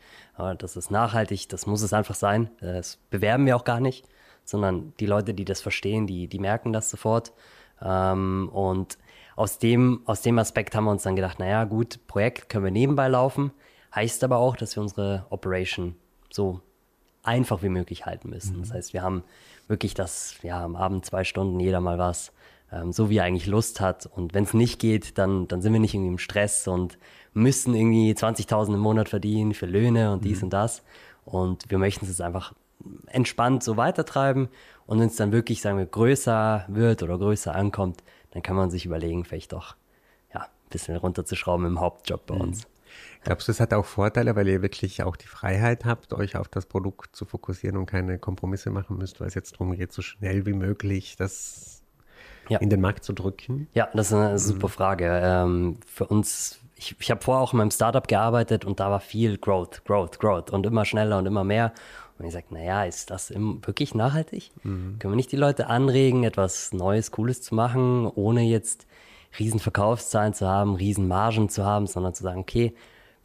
Das 0.59 0.75
ist 0.75 0.91
nachhaltig, 0.91 1.49
das 1.51 1.67
muss 1.67 1.83
es 1.83 1.93
einfach 1.93 2.17
sein. 2.17 2.51
Das 2.59 2.99
bewerben 3.11 3.47
wir 3.47 3.55
auch 3.55 3.63
gar 3.63 3.79
nicht, 3.79 4.09
sondern 4.45 4.93
die 4.99 5.07
Leute, 5.07 5.35
die 5.35 5.45
das 5.45 5.61
verstehen, 5.61 6.09
die, 6.09 6.27
die 6.27 6.41
merken 6.41 6.73
das 6.73 6.91
sofort. 6.91 7.33
Ähm, 7.81 8.51
und 8.53 8.99
aus 9.37 9.61
dem, 9.61 10.03
aus 10.05 10.23
dem 10.23 10.37
Aspekt 10.41 10.75
haben 10.75 10.87
wir 10.87 10.91
uns 10.91 11.05
dann 11.05 11.15
gedacht, 11.15 11.39
naja, 11.39 11.63
gut, 11.63 12.05
Projekt 12.09 12.49
können 12.49 12.65
wir 12.65 12.73
nebenbei 12.73 13.07
laufen, 13.07 13.53
heißt 13.95 14.25
aber 14.25 14.39
auch, 14.39 14.57
dass 14.57 14.75
wir 14.75 14.83
unsere 14.83 15.27
Operation 15.31 15.95
so 16.29 16.61
einfach 17.23 17.63
wie 17.63 17.69
möglich 17.69 18.05
halten 18.05 18.31
müssen. 18.31 18.57
Mhm. 18.57 18.63
Das 18.63 18.73
heißt, 18.73 18.95
wir 18.95 19.03
haben 19.03 19.23
wirklich 19.69 19.95
das, 19.95 20.35
ja, 20.43 20.65
am 20.65 20.75
Abend 20.75 21.07
zwei 21.07 21.23
Stunden 21.23 21.61
jeder 21.61 21.81
mal 21.81 21.99
was 21.99 22.33
ähm, 22.75 22.93
so 22.93 23.11
wie 23.11 23.19
er 23.19 23.25
eigentlich 23.25 23.47
Lust 23.47 23.81
hat. 23.81 24.07
Und 24.07 24.35
wenn 24.35 24.45
es 24.45 24.55
nicht 24.55 24.81
geht, 24.81 25.19
dann, 25.19 25.49
dann 25.49 25.63
sind 25.63 25.73
wir 25.73 25.81
nicht 25.81 25.95
irgendwie 25.95 26.11
im 26.11 26.19
Stress 26.19 26.67
und 26.67 26.99
müssen 27.33 27.75
irgendwie 27.75 28.13
20.000 28.13 28.75
im 28.75 28.81
Monat 28.81 29.09
verdienen 29.09 29.55
für 29.55 29.67
Löhne 29.67 30.13
und 30.13 30.25
dies 30.25 30.39
mhm. 30.39 30.45
und 30.45 30.53
das. 30.53 30.83
Und 31.25 31.71
wir 31.71 31.79
möchten 31.79 32.07
es 32.07 32.21
einfach 32.21 32.55
entspannt 33.07 33.63
so 33.63 33.77
weitertreiben. 33.77 34.49
Und 34.87 35.01
wenn 35.01 35.09
es 35.09 35.17
dann 35.17 35.33
wirklich, 35.33 35.61
sagen 35.61 35.79
wir, 35.79 35.87
größer 35.87 36.67
wird 36.69 37.03
oder 37.03 37.19
größer 37.19 37.55
ankommt, 37.55 38.03
dann 38.33 38.43
kann 38.43 38.57
man 38.57 38.71
sich 38.71 38.85
überlegen, 38.85 39.25
vielleicht 39.25 39.53
doch 39.53 39.77
ja, 40.33 40.43
ein 40.43 40.71
bisschen 40.71 40.97
runterzuschrauben 40.97 41.67
im 41.67 41.81
Hauptjob 41.81 42.27
bei 42.27 42.35
mhm. 42.35 42.41
uns. 42.43 42.67
Glaubst 43.23 43.49
du, 43.49 43.53
es 43.53 43.61
hat 43.61 43.73
auch 43.73 43.87
Vorteile, 43.87 44.37
weil 44.37 44.47
ihr 44.49 44.63
wirklich 44.63 45.03
auch 45.03 45.17
die 45.17 45.27
Freiheit 45.27 45.85
habt, 45.85 46.13
euch 46.13 46.37
auf 46.37 46.49
das 46.49 46.67
Produkt 46.67 47.17
zu 47.17 47.25
fokussieren 47.25 47.77
und 47.77 47.87
keine 47.87 48.19
Kompromisse 48.19 48.71
machen 48.71 48.99
müsst, 48.99 49.21
weil 49.21 49.29
es 49.29 49.35
jetzt 49.35 49.53
darum 49.55 49.75
geht, 49.75 49.93
so 49.93 50.03
schnell 50.03 50.47
wie 50.47 50.53
möglich 50.53 51.17
das 51.17 51.74
ja. 52.49 52.59
in 52.59 52.71
den 52.71 52.81
Markt 52.81 53.05
zu 53.05 53.13
drücken? 53.13 53.69
Ja, 53.75 53.89
das 53.95 54.09
ist 54.09 54.15
eine 54.15 54.39
super 54.39 54.69
Frage. 54.69 55.21
Ähm, 55.23 55.79
für 55.87 56.07
uns, 56.07 56.61
ich, 56.77 56.97
ich 56.99 57.11
habe 57.11 57.23
vorher 57.23 57.43
auch 57.43 57.53
in 57.53 57.59
meinem 57.59 57.71
Startup 57.71 58.07
gearbeitet 58.07 58.65
und 58.65 58.81
da 58.81 58.91
war 58.91 59.01
viel 59.01 59.39
Growth, 59.39 59.85
Growth, 59.85 60.19
Growth 60.19 60.51
und 60.51 60.67
immer 60.67 60.85
schneller 60.85 61.19
und 61.19 61.27
immer 61.27 61.45
mehr. 61.45 61.73
Und 62.19 62.27
ich 62.27 62.33
sage, 62.33 62.47
naja, 62.51 62.85
ist 62.85 63.11
das 63.11 63.33
wirklich 63.35 63.95
nachhaltig? 63.95 64.51
Mhm. 64.63 64.99
Können 64.99 65.13
wir 65.13 65.17
nicht 65.17 65.33
die 65.33 65.37
Leute 65.37 65.67
anregen, 65.67 66.23
etwas 66.25 66.73
Neues, 66.73 67.11
Cooles 67.11 67.43
zu 67.43 67.55
machen, 67.55 68.07
ohne 68.07 68.43
jetzt 68.43 68.87
riesen 69.39 69.59
Verkaufszahlen 69.59 70.33
zu 70.33 70.47
haben, 70.47 70.77
riesen 70.77 71.09
Margen 71.09 71.49
zu 71.49 71.65
haben, 71.65 71.87
sondern 71.87 72.15
zu 72.15 72.23
sagen, 72.23 72.41
okay, 72.41 72.75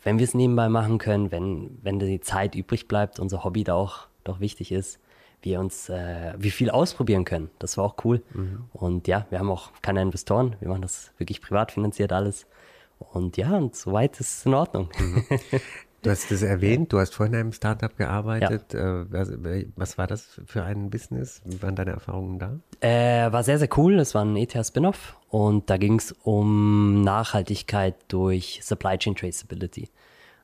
wenn 0.04 0.18
wir 0.18 0.24
es 0.24 0.33
nebenbei 0.33 0.69
machen 0.69 0.98
können, 0.98 1.31
wenn, 1.31 1.77
wenn 1.83 2.00
die 2.00 2.21
Zeit 2.21 2.56
übrig 2.56 2.88
bleibt, 2.88 3.19
unser 3.19 3.44
Hobby 3.44 3.63
da 3.63 3.75
auch 3.75 4.07
doch 4.24 4.39
wichtig 4.39 4.71
ist, 4.71 5.00
wir 5.42 5.60
uns, 5.60 5.90
äh, 5.90 6.34
wie 6.38 6.52
viel 6.52 6.70
ausprobieren 6.70 7.26
können. 7.26 7.50
Das 7.60 7.78
war 7.78 7.86
auch 7.86 7.96
cool. 8.04 8.22
Mhm. 8.34 8.66
Und 8.74 9.08
ja, 9.08 9.26
wir 9.30 9.40
haben 9.40 9.50
auch 9.50 9.72
keine 9.82 10.02
Investoren. 10.02 10.56
Wir 10.60 10.70
machen 10.70 10.82
das 10.82 11.12
wirklich 11.18 11.42
privat 11.42 11.72
finanziert 11.72 12.12
alles. 12.12 12.46
Und 12.98 13.38
ja, 13.38 13.56
und 13.56 13.76
soweit 13.76 14.20
ist 14.20 14.40
es 14.40 14.46
in 14.46 14.54
Ordnung. 14.54 14.90
Mhm. 15.00 15.24
Du 16.02 16.10
hast 16.10 16.32
es 16.32 16.42
erwähnt, 16.44 16.92
du 16.94 17.00
hast 17.00 17.14
vorhin 17.14 17.34
in 17.34 17.40
einem 17.40 17.54
Startup 17.54 17.96
gearbeitet. 17.96 18.74
Ja. 18.74 19.02
Äh, 19.02 19.06
was, 19.12 19.32
was, 19.76 19.98
war 19.98 20.08
das 20.08 20.42
für 20.46 20.64
ein 20.64 20.90
Business? 20.90 21.42
Wie 21.46 21.62
waren 21.62 21.76
deine 21.76 21.92
Erfahrungen 21.92 22.40
da? 22.40 22.60
Äh, 22.82 23.32
war 23.32 23.44
sehr, 23.44 23.60
sehr 23.60 23.70
cool. 23.78 24.00
Es 24.00 24.16
war 24.16 24.24
ein 24.24 24.36
ETH-Spin-Off 24.36 25.18
und 25.30 25.70
da 25.70 25.78
ging 25.78 25.98
es 25.98 26.12
um 26.24 27.02
Nachhaltigkeit 27.02 27.96
durch 28.08 28.60
Supply 28.64 28.98
Chain 28.98 29.16
Traceability. 29.16 29.90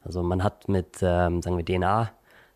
Also 0.04 0.22
man 0.24 0.44
hat 0.44 0.70
mit, 0.70 0.98
ähm, 1.02 1.42
sagen 1.42 1.58
wir, 1.58 1.66
DNA 1.66 2.12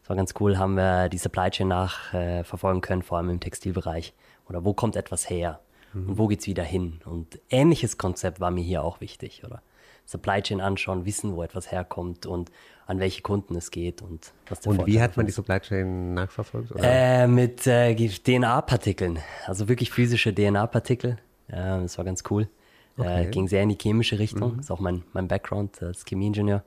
war 0.09 0.15
ganz 0.15 0.33
cool, 0.39 0.57
haben 0.57 0.75
wir 0.75 1.07
die 1.07 1.17
Supply 1.17 1.49
Chain 1.51 1.67
nachverfolgen 1.67 2.81
äh, 2.81 2.85
können, 2.85 3.03
vor 3.03 3.17
allem 3.19 3.29
im 3.29 3.39
Textilbereich. 3.39 4.13
Oder 4.47 4.65
wo 4.65 4.73
kommt 4.73 4.95
etwas 4.95 5.29
her? 5.29 5.59
Mhm. 5.93 6.09
Und 6.09 6.17
wo 6.17 6.27
geht 6.27 6.41
es 6.41 6.47
wieder 6.47 6.63
hin? 6.63 6.99
Und 7.05 7.39
ähnliches 7.49 7.97
Konzept 7.97 8.39
war 8.39 8.51
mir 8.51 8.63
hier 8.63 8.83
auch 8.83 9.01
wichtig, 9.01 9.43
oder? 9.45 9.61
Supply 10.05 10.41
Chain 10.41 10.59
anschauen, 10.59 11.05
wissen, 11.05 11.35
wo 11.35 11.43
etwas 11.43 11.71
herkommt 11.71 12.25
und 12.25 12.49
an 12.87 12.99
welche 12.99 13.21
Kunden 13.21 13.55
es 13.55 13.69
geht 13.69 14.01
und 14.01 14.33
was 14.47 14.61
der 14.61 14.71
Und 14.71 14.77
Vorteil 14.77 14.93
wie 14.95 14.99
hat 14.99 15.15
man 15.17 15.27
die 15.27 15.31
Supply 15.31 15.59
Chain 15.59 16.15
nachverfolgt? 16.15 16.71
Äh, 16.77 17.27
mit 17.27 17.67
äh, 17.67 17.93
DNA-Partikeln, 17.93 19.19
also 19.45 19.67
wirklich 19.67 19.91
physische 19.91 20.33
DNA-Partikel. 20.33 21.19
Äh, 21.47 21.53
das 21.53 21.99
war 21.99 22.05
ganz 22.05 22.23
cool. 22.31 22.49
Äh, 22.97 23.01
okay. 23.01 23.29
ging 23.29 23.47
sehr 23.47 23.61
in 23.61 23.69
die 23.69 23.77
chemische 23.79 24.17
Richtung. 24.17 24.53
Mhm. 24.53 24.57
Das 24.57 24.65
ist 24.65 24.71
auch 24.71 24.79
mein, 24.79 25.03
mein 25.13 25.27
Background 25.27 25.83
als 25.83 26.03
Chemieingenieur. 26.05 26.63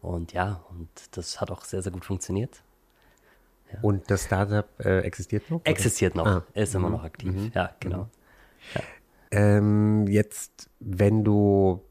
Und 0.00 0.32
ja, 0.32 0.64
und 0.70 0.88
das 1.10 1.38
hat 1.38 1.50
auch 1.50 1.64
sehr, 1.64 1.82
sehr 1.82 1.92
gut 1.92 2.06
funktioniert. 2.06 2.62
Ja. 3.72 3.78
Und 3.82 4.10
das 4.10 4.24
Startup 4.24 4.68
äh, 4.84 5.00
existiert 5.00 5.50
noch? 5.50 5.60
Existiert 5.64 6.14
oder? 6.14 6.24
noch, 6.24 6.30
ah. 6.42 6.46
ist 6.54 6.74
immer 6.74 6.90
noch 6.90 7.04
aktiv. 7.04 7.34
Mhm. 7.34 7.50
Ja, 7.54 7.70
genau. 7.80 8.04
Mhm. 8.04 8.10
Ja. 8.74 8.80
Ähm, 9.30 10.06
jetzt, 10.06 10.70
wenn 10.80 11.24
du, 11.24 11.82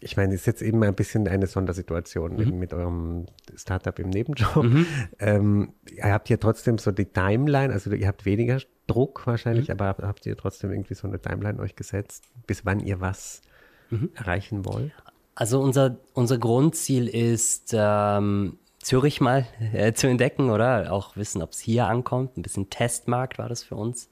ich 0.00 0.16
meine, 0.16 0.34
es 0.34 0.40
ist 0.40 0.46
jetzt 0.46 0.62
eben 0.62 0.82
ein 0.84 0.94
bisschen 0.94 1.26
eine 1.26 1.46
Sondersituation 1.46 2.36
mhm. 2.36 2.58
mit 2.58 2.74
eurem 2.74 3.26
Startup 3.56 3.98
im 3.98 4.10
Nebenjob. 4.10 4.64
Mhm. 4.64 4.86
Ähm, 5.18 5.72
ihr 5.90 6.12
habt 6.12 6.28
ja 6.28 6.36
trotzdem 6.36 6.78
so 6.78 6.92
die 6.92 7.06
Timeline, 7.06 7.72
also 7.72 7.90
ihr 7.90 8.06
habt 8.06 8.24
weniger 8.26 8.60
Druck 8.86 9.26
wahrscheinlich, 9.26 9.68
mhm. 9.68 9.74
aber 9.80 10.06
habt 10.06 10.26
ihr 10.26 10.36
trotzdem 10.36 10.72
irgendwie 10.72 10.94
so 10.94 11.08
eine 11.08 11.20
Timeline 11.20 11.58
euch 11.58 11.74
gesetzt, 11.74 12.24
bis 12.46 12.64
wann 12.64 12.80
ihr 12.80 13.00
was 13.00 13.42
mhm. 13.90 14.10
erreichen 14.14 14.64
wollt? 14.64 14.92
Also 15.34 15.60
unser, 15.60 15.98
unser 16.14 16.36
Grundziel 16.36 17.06
ist, 17.06 17.72
ähm, 17.72 18.58
Zürich 18.80 19.20
mal 19.20 19.46
äh, 19.72 19.92
zu 19.92 20.06
entdecken, 20.06 20.50
oder? 20.50 20.92
Auch 20.92 21.16
wissen, 21.16 21.42
ob 21.42 21.52
es 21.52 21.60
hier 21.60 21.86
ankommt. 21.86 22.36
Ein 22.36 22.42
bisschen 22.42 22.70
Testmarkt 22.70 23.38
war 23.38 23.48
das 23.48 23.62
für 23.62 23.74
uns. 23.74 24.08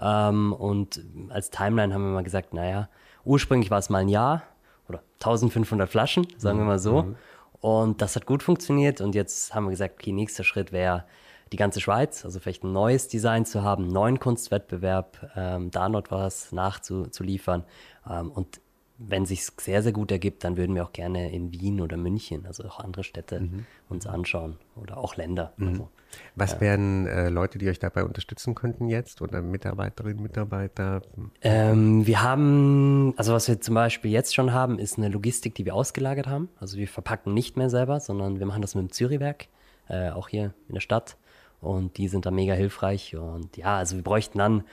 Ähm, 0.00 0.52
und 0.52 1.00
als 1.28 1.50
Timeline 1.50 1.94
haben 1.94 2.02
wir 2.02 2.12
mal 2.12 2.24
gesagt, 2.24 2.52
naja, 2.52 2.88
ursprünglich 3.24 3.70
war 3.70 3.78
es 3.78 3.90
mal 3.90 3.98
ein 3.98 4.08
Jahr 4.08 4.42
oder 4.88 5.02
1500 5.20 5.88
Flaschen, 5.88 6.26
sagen 6.36 6.58
wir 6.58 6.64
mal 6.64 6.78
so. 6.78 7.02
Mhm. 7.02 7.16
Und 7.60 8.02
das 8.02 8.16
hat 8.16 8.26
gut 8.26 8.42
funktioniert. 8.42 9.00
Und 9.00 9.14
jetzt 9.14 9.54
haben 9.54 9.64
wir 9.64 9.70
gesagt, 9.70 9.94
okay, 9.94 10.12
nächster 10.12 10.44
Schritt 10.44 10.72
wäre 10.72 11.04
die 11.52 11.56
ganze 11.56 11.80
Schweiz, 11.80 12.24
also 12.24 12.40
vielleicht 12.40 12.62
ein 12.62 12.72
neues 12.72 13.08
Design 13.08 13.46
zu 13.46 13.62
haben, 13.62 13.84
einen 13.84 13.92
neuen 13.92 14.18
Kunstwettbewerb, 14.18 15.30
ähm, 15.34 15.70
da 15.70 15.88
noch 15.88 16.04
was 16.10 16.52
nachzuliefern. 16.52 17.64
Ähm, 18.08 18.30
und 18.30 18.60
wenn 18.98 19.26
sich 19.26 19.44
sehr, 19.60 19.82
sehr 19.82 19.92
gut 19.92 20.10
ergibt, 20.10 20.42
dann 20.42 20.56
würden 20.56 20.74
wir 20.74 20.84
auch 20.84 20.92
gerne 20.92 21.30
in 21.32 21.52
Wien 21.52 21.80
oder 21.80 21.96
München, 21.96 22.46
also 22.46 22.64
auch 22.64 22.80
andere 22.80 23.04
Städte, 23.04 23.40
mhm. 23.40 23.64
uns 23.88 24.06
anschauen 24.06 24.56
oder 24.74 24.98
auch 24.98 25.16
Länder. 25.16 25.52
Mhm. 25.56 25.68
Also, 25.68 25.88
Was 26.34 26.52
ja. 26.52 26.60
wären 26.60 27.06
äh, 27.06 27.28
Leute, 27.28 27.58
die 27.58 27.68
euch 27.68 27.78
dabei 27.78 28.02
unterstützen 28.02 28.56
könnten 28.56 28.88
jetzt 28.88 29.22
oder 29.22 29.40
Mitarbeiterinnen, 29.40 30.20
Mitarbeiter? 30.20 31.02
Ähm, 31.42 32.06
wir 32.06 32.22
haben, 32.22 33.14
also 33.16 33.32
was 33.32 33.46
wir 33.46 33.60
zum 33.60 33.76
Beispiel 33.76 34.10
jetzt 34.10 34.34
schon 34.34 34.52
haben, 34.52 34.80
ist 34.80 34.98
eine 34.98 35.08
Logistik, 35.08 35.54
die 35.54 35.64
wir 35.64 35.76
ausgelagert 35.76 36.26
haben. 36.26 36.48
Also 36.58 36.76
wir 36.76 36.88
verpacken 36.88 37.34
nicht 37.34 37.56
mehr 37.56 37.70
selber, 37.70 38.00
sondern 38.00 38.40
wir 38.40 38.46
machen 38.46 38.62
das 38.62 38.74
mit 38.74 38.82
dem 38.82 38.92
Zürichwerk, 38.92 39.46
äh, 39.88 40.10
auch 40.10 40.28
hier 40.28 40.54
in 40.66 40.74
der 40.74 40.80
Stadt. 40.80 41.16
Und 41.60 41.98
die 41.98 42.08
sind 42.08 42.26
da 42.26 42.32
mega 42.32 42.54
hilfreich. 42.54 43.14
Und 43.14 43.56
ja, 43.56 43.76
also 43.76 43.94
wir 43.94 44.02
bräuchten 44.02 44.38
dann 44.38 44.64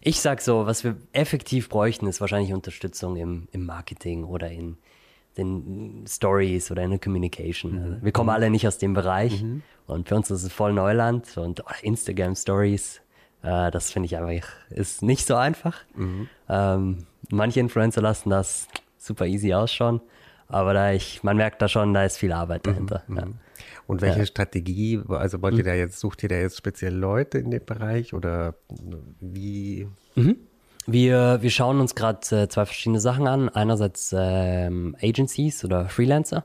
ich 0.00 0.20
sag 0.20 0.40
so, 0.40 0.66
was 0.66 0.84
wir 0.84 0.96
effektiv 1.12 1.68
bräuchten, 1.68 2.06
ist 2.06 2.20
wahrscheinlich 2.20 2.52
Unterstützung 2.52 3.16
im, 3.16 3.48
im 3.52 3.66
Marketing 3.66 4.24
oder 4.24 4.50
in 4.50 4.76
den 5.36 6.04
Stories 6.08 6.70
oder 6.70 6.82
in 6.82 6.90
der 6.90 6.98
Communication. 6.98 7.72
Mhm. 7.72 7.82
Also 7.82 8.02
wir 8.02 8.12
kommen 8.12 8.28
mhm. 8.28 8.34
alle 8.34 8.50
nicht 8.50 8.66
aus 8.66 8.78
dem 8.78 8.94
Bereich 8.94 9.42
mhm. 9.42 9.62
und 9.86 10.08
für 10.08 10.16
uns 10.16 10.30
ist 10.30 10.42
es 10.42 10.52
voll 10.52 10.72
Neuland 10.72 11.36
und 11.36 11.64
oh, 11.64 11.72
Instagram 11.82 12.34
Stories, 12.34 13.00
äh, 13.42 13.70
das 13.70 13.90
finde 13.90 14.06
ich 14.06 14.16
einfach, 14.16 14.48
ist 14.70 15.02
nicht 15.02 15.26
so 15.26 15.36
einfach. 15.36 15.76
Mhm. 15.94 16.28
Ähm, 16.48 17.06
manche 17.30 17.60
Influencer 17.60 18.02
lassen 18.02 18.30
das 18.30 18.68
super 18.98 19.26
easy 19.26 19.54
ausschauen, 19.54 20.00
aber 20.48 20.74
da 20.74 20.92
ich, 20.92 21.22
man 21.22 21.36
merkt 21.36 21.62
da 21.62 21.68
schon, 21.68 21.94
da 21.94 22.04
ist 22.04 22.18
viel 22.18 22.32
Arbeit 22.32 22.66
mhm. 22.66 22.70
dahinter. 22.70 23.02
Ja. 23.08 23.26
Mhm. 23.88 23.92
Und 23.92 24.02
welche 24.02 24.20
ja. 24.20 24.26
Strategie, 24.26 25.00
also 25.08 25.42
wollt 25.42 25.56
ihr 25.56 25.64
da 25.64 25.74
jetzt, 25.74 25.98
sucht 25.98 26.22
ihr 26.22 26.28
da 26.28 26.36
jetzt 26.36 26.56
speziell 26.56 26.94
Leute 26.94 27.38
in 27.38 27.50
dem 27.50 27.64
Bereich 27.64 28.14
oder 28.14 28.54
wie? 29.20 29.88
Mhm. 30.14 30.36
Wir, 30.86 31.38
wir 31.42 31.50
schauen 31.50 31.80
uns 31.80 31.94
gerade 31.94 32.20
äh, 32.30 32.48
zwei 32.48 32.64
verschiedene 32.64 33.00
Sachen 33.00 33.26
an. 33.26 33.48
Einerseits 33.48 34.14
ähm, 34.16 34.96
Agencies 35.02 35.64
oder 35.64 35.88
Freelancer, 35.88 36.44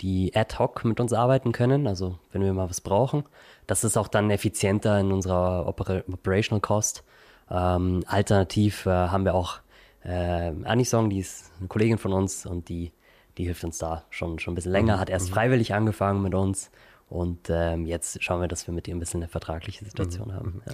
die 0.00 0.34
ad 0.34 0.58
hoc 0.58 0.84
mit 0.84 1.00
uns 1.00 1.12
arbeiten 1.12 1.52
können, 1.52 1.86
also 1.86 2.18
wenn 2.32 2.42
wir 2.42 2.52
mal 2.52 2.68
was 2.68 2.82
brauchen. 2.82 3.24
Das 3.66 3.84
ist 3.84 3.96
auch 3.96 4.08
dann 4.08 4.30
effizienter 4.30 4.98
in 5.00 5.12
unserer 5.12 5.66
Oper 5.66 6.04
Operational 6.12 6.60
Cost. 6.60 7.02
Ähm, 7.50 8.04
alternativ 8.06 8.84
äh, 8.84 8.90
haben 8.90 9.24
wir 9.24 9.34
auch 9.34 9.60
äh, 10.04 10.52
Anisong, 10.64 11.08
die 11.08 11.20
ist 11.20 11.50
eine 11.58 11.68
Kollegin 11.68 11.96
von 11.96 12.12
uns 12.12 12.44
und 12.44 12.68
die 12.68 12.92
die 13.38 13.44
hilft 13.44 13.64
uns 13.64 13.78
da 13.78 14.04
schon, 14.10 14.38
schon 14.38 14.52
ein 14.52 14.54
bisschen 14.56 14.72
länger, 14.72 14.96
mhm. 14.96 15.00
hat 15.00 15.10
erst 15.10 15.30
mhm. 15.30 15.34
freiwillig 15.34 15.72
angefangen 15.72 16.22
mit 16.22 16.34
uns 16.34 16.70
und 17.08 17.48
ähm, 17.48 17.86
jetzt 17.86 18.22
schauen 18.22 18.42
wir, 18.42 18.48
dass 18.48 18.66
wir 18.66 18.74
mit 18.74 18.86
ihr 18.86 18.94
ein 18.94 18.98
bisschen 18.98 19.22
eine 19.22 19.28
vertragliche 19.28 19.82
Situation 19.82 20.28
mhm. 20.28 20.32
haben. 20.34 20.62
Ja. 20.66 20.72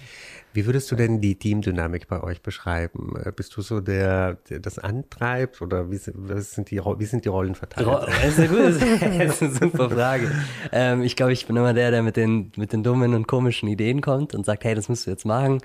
Wie 0.53 0.67
würdest 0.67 0.91
du 0.91 0.97
denn 0.97 1.21
die 1.21 1.37
Teamdynamik 1.37 2.09
bei 2.09 2.23
euch 2.23 2.43
beschreiben? 2.43 3.15
Äh, 3.25 3.31
bist 3.31 3.57
du 3.57 3.63
so 3.63 3.81
der, 3.81 4.35
der 4.49 4.59
das 4.59 4.81
antreibt 4.81 5.63
oder 5.63 5.93
wie, 5.93 5.97
sind, 5.97 6.71
die, 6.71 6.79
wie 6.79 7.05
sind 7.05 7.25
die 7.25 7.29
Rollen 7.29 7.55
verteilt? 7.55 7.85
Das 8.25 8.39
ist 8.39 8.39
eine, 8.39 8.49
gute, 8.49 8.73
das 9.19 9.43
ist 9.43 9.63
eine 9.63 9.71
super 9.71 9.91
Frage. 9.91 10.31
Ähm, 10.73 11.03
ich 11.03 11.15
glaube, 11.15 11.33
ich 11.33 11.47
bin 11.47 11.57
immer 11.57 11.75
der, 11.75 11.91
der 11.91 12.03
mit 12.03 12.17
den, 12.17 12.51
mit 12.57 12.73
den 12.73 12.83
dummen 12.83 13.15
und 13.15 13.29
komischen 13.29 13.69
Ideen 13.69 14.01
kommt 14.01 14.35
und 14.35 14.45
sagt, 14.45 14.65
hey, 14.65 14.75
das 14.75 14.89
müsst 14.89 15.07
du 15.07 15.11
jetzt 15.11 15.25
machen. 15.25 15.61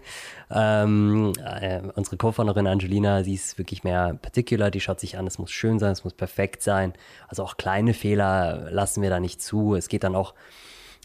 Ähm, 0.51 1.33
äh, 1.43 1.81
unsere 1.95 2.17
Co-Founderin 2.17 2.67
Angelina, 2.67 3.23
sie 3.23 3.33
ist 3.33 3.57
wirklich 3.57 3.83
mehr 3.83 4.15
particular, 4.21 4.71
die 4.71 4.81
schaut 4.81 4.99
sich 4.99 5.17
an, 5.17 5.25
es 5.25 5.39
muss 5.39 5.51
schön 5.51 5.79
sein, 5.79 5.91
es 5.91 6.03
muss 6.03 6.13
perfekt 6.13 6.61
sein. 6.61 6.93
Also 7.27 7.43
auch 7.43 7.57
kleine 7.57 7.93
Fehler 7.93 8.69
lassen 8.71 9.01
wir 9.01 9.09
da 9.09 9.19
nicht 9.19 9.41
zu. 9.41 9.75
Es 9.75 9.88
geht 9.88 10.03
dann 10.03 10.15
auch 10.15 10.33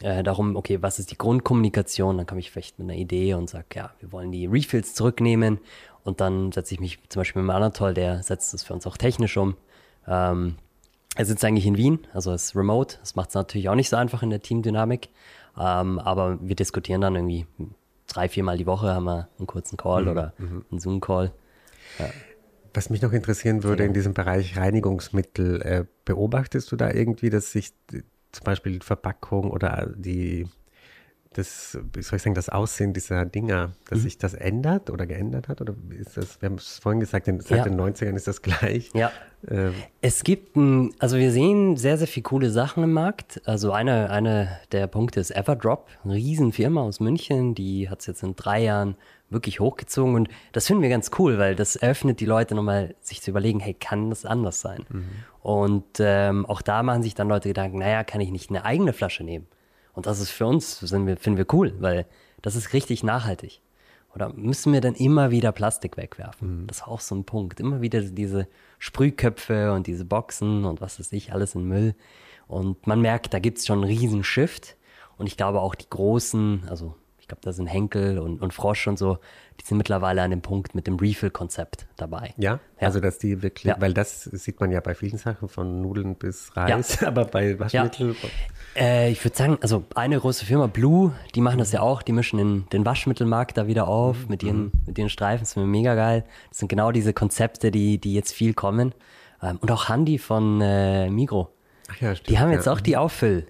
äh, 0.02 0.22
darum, 0.22 0.56
okay, 0.56 0.82
was 0.82 0.98
ist 0.98 1.10
die 1.10 1.18
Grundkommunikation? 1.18 2.16
Dann 2.16 2.26
komme 2.26 2.40
ich 2.40 2.50
vielleicht 2.50 2.78
mit 2.78 2.90
einer 2.90 2.98
Idee 2.98 3.34
und 3.34 3.48
sage, 3.48 3.66
ja, 3.74 3.92
wir 4.00 4.12
wollen 4.12 4.32
die 4.32 4.46
Refills 4.46 4.94
zurücknehmen. 4.94 5.58
Und 6.02 6.20
dann 6.20 6.52
setze 6.52 6.74
ich 6.74 6.80
mich 6.80 6.98
zum 7.08 7.20
Beispiel 7.20 7.42
mit 7.42 7.54
Anatol, 7.54 7.94
der 7.94 8.22
setzt 8.22 8.52
das 8.52 8.62
für 8.62 8.74
uns 8.74 8.86
auch 8.86 8.96
technisch 8.96 9.36
um. 9.36 9.56
Ähm, 10.06 10.56
er 11.16 11.24
sitzt 11.24 11.44
eigentlich 11.44 11.66
in 11.66 11.76
Wien, 11.76 12.00
also 12.12 12.32
ist 12.32 12.56
remote. 12.56 12.96
Das 13.00 13.14
macht 13.14 13.28
es 13.30 13.34
natürlich 13.34 13.68
auch 13.68 13.74
nicht 13.74 13.88
so 13.88 13.96
einfach 13.96 14.22
in 14.22 14.30
der 14.30 14.42
Teamdynamik. 14.42 15.08
Ähm, 15.56 15.98
aber 15.98 16.38
wir 16.40 16.56
diskutieren 16.56 17.00
dann 17.00 17.14
irgendwie 17.14 17.46
drei, 18.08 18.28
viermal 18.28 18.58
die 18.58 18.66
Woche, 18.66 18.92
haben 18.92 19.04
wir 19.04 19.28
einen 19.38 19.46
kurzen 19.46 19.76
Call 19.76 20.02
mhm. 20.02 20.08
oder 20.08 20.32
mhm. 20.38 20.64
einen 20.70 20.80
Zoom-Call. 20.80 21.32
Ja. 21.98 22.06
Was 22.74 22.90
mich 22.90 23.00
noch 23.02 23.12
interessieren 23.12 23.62
würde 23.62 23.84
in 23.84 23.92
diesem 23.92 24.14
Bereich 24.14 24.56
Reinigungsmittel, 24.56 25.62
äh, 25.62 25.84
beobachtest 26.04 26.72
du 26.72 26.76
da 26.76 26.90
irgendwie, 26.90 27.30
dass 27.30 27.52
sich 27.52 27.72
zum 28.34 28.44
Beispiel 28.44 28.78
die 28.78 28.84
Verpackung 28.84 29.50
oder 29.50 29.90
die, 29.96 30.46
das, 31.32 31.78
wie 31.92 32.02
soll 32.02 32.16
ich 32.16 32.22
sagen, 32.22 32.34
das 32.34 32.48
Aussehen 32.48 32.92
dieser 32.92 33.24
Dinger, 33.24 33.72
dass 33.88 34.00
mhm. 34.00 34.02
sich 34.02 34.18
das 34.18 34.34
ändert 34.34 34.90
oder 34.90 35.06
geändert 35.06 35.48
hat? 35.48 35.60
Oder 35.60 35.74
ist 35.90 36.16
das, 36.16 36.40
wir 36.40 36.48
haben 36.48 36.56
es 36.56 36.78
vorhin 36.78 37.00
gesagt, 37.00 37.26
seit 37.26 37.50
ja. 37.50 37.64
den 37.64 37.80
90ern 37.80 38.14
ist 38.14 38.26
das 38.26 38.42
gleich. 38.42 38.90
Ja. 38.94 39.12
Ähm. 39.48 39.74
Es 40.00 40.24
gibt, 40.24 40.56
ein, 40.56 40.94
also 40.98 41.16
wir 41.16 41.30
sehen 41.30 41.76
sehr, 41.76 41.98
sehr 41.98 42.06
viele 42.06 42.24
coole 42.24 42.50
Sachen 42.50 42.82
im 42.82 42.92
Markt. 42.92 43.42
Also 43.44 43.72
eine, 43.72 44.10
eine 44.10 44.58
der 44.72 44.86
Punkte 44.86 45.20
ist 45.20 45.30
Everdrop, 45.30 45.88
eine 46.04 46.14
Riesenfirma 46.14 46.82
aus 46.82 47.00
München, 47.00 47.54
die 47.54 47.88
hat 47.88 48.00
es 48.00 48.06
jetzt 48.06 48.22
in 48.22 48.36
drei 48.36 48.62
Jahren 48.62 48.96
wirklich 49.30 49.60
hochgezogen 49.60 50.14
und 50.14 50.28
das 50.52 50.66
finden 50.66 50.82
wir 50.82 50.90
ganz 50.90 51.10
cool, 51.18 51.38
weil 51.38 51.56
das 51.56 51.76
eröffnet 51.76 52.20
die 52.20 52.26
Leute 52.26 52.54
nochmal, 52.54 52.94
sich 53.00 53.20
zu 53.20 53.30
überlegen, 53.30 53.58
hey, 53.58 53.74
kann 53.74 54.10
das 54.10 54.24
anders 54.24 54.60
sein? 54.60 54.84
Mhm. 54.88 55.04
Und 55.42 55.84
ähm, 55.98 56.46
auch 56.46 56.62
da 56.62 56.82
machen 56.82 57.02
sich 57.02 57.14
dann 57.14 57.28
Leute 57.28 57.48
Gedanken, 57.48 57.78
naja, 57.78 58.04
kann 58.04 58.20
ich 58.20 58.30
nicht 58.30 58.50
eine 58.50 58.64
eigene 58.64 58.92
Flasche 58.92 59.24
nehmen? 59.24 59.46
Und 59.92 60.06
das 60.06 60.20
ist 60.20 60.30
für 60.30 60.46
uns, 60.46 60.82
wir, 60.82 61.16
finden 61.16 61.38
wir 61.38 61.46
cool, 61.52 61.74
weil 61.80 62.06
das 62.42 62.56
ist 62.56 62.72
richtig 62.72 63.02
nachhaltig. 63.02 63.60
Oder 64.14 64.32
müssen 64.32 64.72
wir 64.72 64.80
dann 64.80 64.94
immer 64.94 65.30
wieder 65.30 65.52
Plastik 65.52 65.96
wegwerfen? 65.96 66.62
Mhm. 66.62 66.66
Das 66.66 66.78
ist 66.78 66.86
auch 66.86 67.00
so 67.00 67.14
ein 67.14 67.24
Punkt. 67.24 67.60
Immer 67.60 67.80
wieder 67.80 68.00
diese 68.00 68.48
Sprühköpfe 68.78 69.72
und 69.72 69.86
diese 69.86 70.04
Boxen 70.04 70.64
und 70.64 70.80
was 70.80 70.98
weiß 70.98 71.12
ich, 71.12 71.32
alles 71.32 71.54
in 71.54 71.64
Müll. 71.66 71.94
Und 72.46 72.86
man 72.86 73.00
merkt, 73.00 73.34
da 73.34 73.38
gibt 73.38 73.58
es 73.58 73.66
schon 73.66 73.78
einen 73.78 73.88
riesen 73.88 74.22
Shift. 74.22 74.76
Und 75.16 75.26
ich 75.26 75.36
glaube 75.36 75.60
auch 75.60 75.74
die 75.74 75.88
großen, 75.88 76.64
also 76.68 76.94
ich 77.24 77.28
glaube, 77.28 77.40
da 77.42 77.54
sind 77.54 77.68
Henkel 77.68 78.18
und, 78.18 78.42
und 78.42 78.52
Frosch 78.52 78.86
und 78.86 78.98
so, 78.98 79.16
die 79.58 79.64
sind 79.64 79.78
mittlerweile 79.78 80.20
an 80.20 80.28
dem 80.28 80.42
Punkt 80.42 80.74
mit 80.74 80.86
dem 80.86 80.96
Refill-Konzept 80.96 81.86
dabei. 81.96 82.34
Ja? 82.36 82.60
ja? 82.78 82.86
also 82.86 83.00
dass 83.00 83.16
die 83.16 83.42
wirklich, 83.42 83.64
ja. 83.64 83.76
weil 83.80 83.94
das 83.94 84.24
sieht 84.24 84.60
man 84.60 84.70
ja 84.70 84.80
bei 84.80 84.94
vielen 84.94 85.16
Sachen, 85.16 85.48
von 85.48 85.80
Nudeln 85.80 86.16
bis 86.16 86.54
Reis, 86.54 87.00
ja. 87.00 87.08
aber 87.08 87.24
bei 87.24 87.58
Waschmittel. 87.58 88.14
Äh, 88.76 89.10
ich 89.10 89.24
würde 89.24 89.38
sagen, 89.38 89.56
also 89.62 89.84
eine 89.94 90.20
große 90.20 90.44
Firma, 90.44 90.66
Blue, 90.66 91.14
die 91.34 91.40
machen 91.40 91.56
das 91.56 91.72
ja 91.72 91.80
auch, 91.80 92.02
die 92.02 92.12
mischen 92.12 92.36
den, 92.36 92.68
den 92.68 92.84
Waschmittelmarkt 92.84 93.56
da 93.56 93.66
wieder 93.66 93.88
auf 93.88 94.24
mhm. 94.24 94.28
mit, 94.28 94.42
ihren, 94.42 94.64
mhm. 94.64 94.72
mit 94.84 94.98
ihren 94.98 95.08
Streifen, 95.08 95.44
das 95.44 95.52
ist 95.52 95.56
mir 95.56 95.64
mega 95.64 95.94
geil. 95.94 96.26
Das 96.50 96.58
sind 96.58 96.68
genau 96.68 96.92
diese 96.92 97.14
Konzepte, 97.14 97.70
die, 97.70 97.96
die 97.96 98.12
jetzt 98.12 98.34
viel 98.34 98.52
kommen. 98.52 98.94
Ähm, 99.42 99.56
und 99.62 99.70
auch 99.70 99.88
Handy 99.88 100.18
von 100.18 100.60
äh, 100.60 101.08
Migro. 101.08 101.48
Ach 101.90 101.98
ja, 102.02 102.14
stimmt, 102.14 102.28
die 102.28 102.38
haben 102.38 102.52
jetzt 102.52 102.68
auch 102.68 102.80
die 102.80 102.98
Auffüll. 102.98 103.46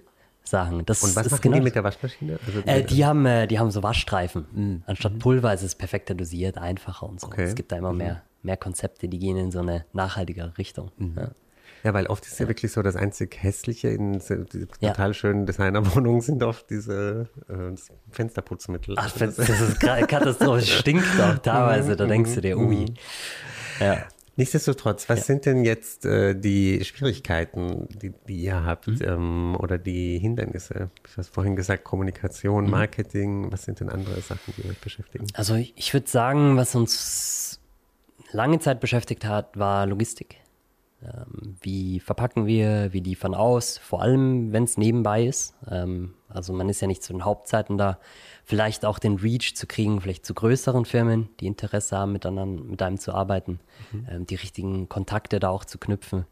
Sachen. 0.47 0.85
Das 0.85 1.03
und 1.03 1.15
was 1.15 1.29
machen 1.29 1.41
genau, 1.41 1.55
die 1.55 1.61
mit 1.61 1.75
der 1.75 1.83
Waschmaschine? 1.83 2.39
Also 2.45 2.59
äh, 2.65 2.83
die, 2.83 3.05
haben, 3.05 3.25
äh, 3.25 3.47
die 3.47 3.59
haben 3.59 3.71
so 3.71 3.83
Waschstreifen. 3.83 4.45
Mhm. 4.53 4.83
Anstatt 4.85 5.19
Pulver 5.19 5.53
ist 5.53 5.63
es 5.63 5.75
perfekter 5.75 6.15
dosiert, 6.15 6.57
einfacher 6.57 7.07
und 7.07 7.19
so. 7.19 7.27
Okay. 7.27 7.43
Es 7.43 7.55
gibt 7.55 7.71
da 7.71 7.77
immer 7.77 7.91
mhm. 7.91 7.97
mehr, 7.97 8.23
mehr 8.43 8.57
Konzepte, 8.57 9.07
die 9.07 9.19
gehen 9.19 9.37
in 9.37 9.51
so 9.51 9.59
eine 9.59 9.85
nachhaltigere 9.93 10.57
Richtung. 10.57 10.91
Mhm. 10.97 11.15
Ja. 11.17 11.29
ja. 11.83 11.93
weil 11.93 12.07
oft 12.07 12.25
ist 12.25 12.39
ja. 12.39 12.45
ja 12.45 12.49
wirklich 12.49 12.71
so, 12.71 12.81
das 12.81 12.95
einzig 12.95 13.41
Hässliche 13.41 13.89
in 13.89 14.13
die 14.13 14.65
total 14.65 15.09
ja. 15.09 15.13
schönen 15.13 15.45
Designerwohnungen 15.45 16.21
sind 16.21 16.43
oft 16.43 16.69
diese 16.69 17.29
äh, 17.49 17.75
Fensterputzmittel. 18.11 18.95
Ach, 18.97 19.11
das 19.11 19.39
ist 19.39 19.79
katastrophisch. 19.79 20.79
stinkt 20.79 21.19
auch 21.19 21.37
teilweise. 21.39 21.95
Da 21.95 22.05
denkst 22.05 22.35
du 22.35 22.41
dir, 22.41 22.57
ui. 22.57 22.85
Mhm. 22.85 22.93
Ja. 23.79 24.05
Nichtsdestotrotz, 24.37 25.07
was 25.07 25.19
ja. 25.19 25.25
sind 25.25 25.45
denn 25.45 25.63
jetzt 25.63 26.05
äh, 26.05 26.35
die 26.35 26.83
Schwierigkeiten, 26.83 27.87
die, 27.89 28.13
die 28.27 28.41
ihr 28.41 28.65
habt 28.65 28.87
mhm. 28.87 29.01
ähm, 29.01 29.57
oder 29.59 29.77
die 29.77 30.17
Hindernisse? 30.19 30.89
Du 31.03 31.17
hast 31.17 31.29
vorhin 31.29 31.55
gesagt, 31.55 31.85
Kommunikation, 31.85 32.65
mhm. 32.65 32.71
Marketing. 32.71 33.51
Was 33.51 33.63
sind 33.63 33.79
denn 33.79 33.89
andere 33.89 34.19
Sachen, 34.21 34.53
die 34.57 34.67
euch 34.69 34.79
beschäftigen? 34.79 35.27
Also 35.33 35.55
ich 35.55 35.93
würde 35.93 36.07
sagen, 36.07 36.57
was 36.57 36.75
uns 36.75 37.61
lange 38.31 38.59
Zeit 38.59 38.81
beschäftigt 38.81 39.23
hat, 39.25 39.57
war 39.57 39.85
Logistik. 39.85 40.37
Ähm, 41.03 41.57
wie 41.61 41.99
verpacken 41.99 42.45
wir, 42.45 42.93
wie 42.93 42.99
liefern 42.99 43.35
aus, 43.35 43.77
vor 43.77 44.01
allem 44.01 44.53
wenn 44.53 44.63
es 44.63 44.77
nebenbei 44.77 45.25
ist. 45.25 45.53
Ähm, 45.69 46.13
also 46.29 46.53
man 46.53 46.69
ist 46.69 46.81
ja 46.81 46.87
nicht 46.87 47.03
zu 47.03 47.13
den 47.13 47.25
Hauptzeiten 47.25 47.77
da 47.77 47.99
vielleicht 48.43 48.85
auch 48.85 48.97
den 48.97 49.17
Reach 49.17 49.55
zu 49.55 49.67
kriegen, 49.67 50.01
vielleicht 50.01 50.25
zu 50.25 50.33
größeren 50.33 50.85
Firmen, 50.85 51.29
die 51.39 51.47
Interesse 51.47 51.97
haben, 51.97 52.13
miteinander, 52.13 52.63
mit 52.63 52.81
einem 52.81 52.97
zu 52.97 53.13
arbeiten, 53.13 53.59
mhm. 53.91 54.07
ähm, 54.09 54.25
die 54.25 54.35
richtigen 54.35 54.87
Kontakte 54.89 55.39
da 55.39 55.49
auch 55.49 55.65
zu 55.65 55.77
knüpfen. 55.77 56.25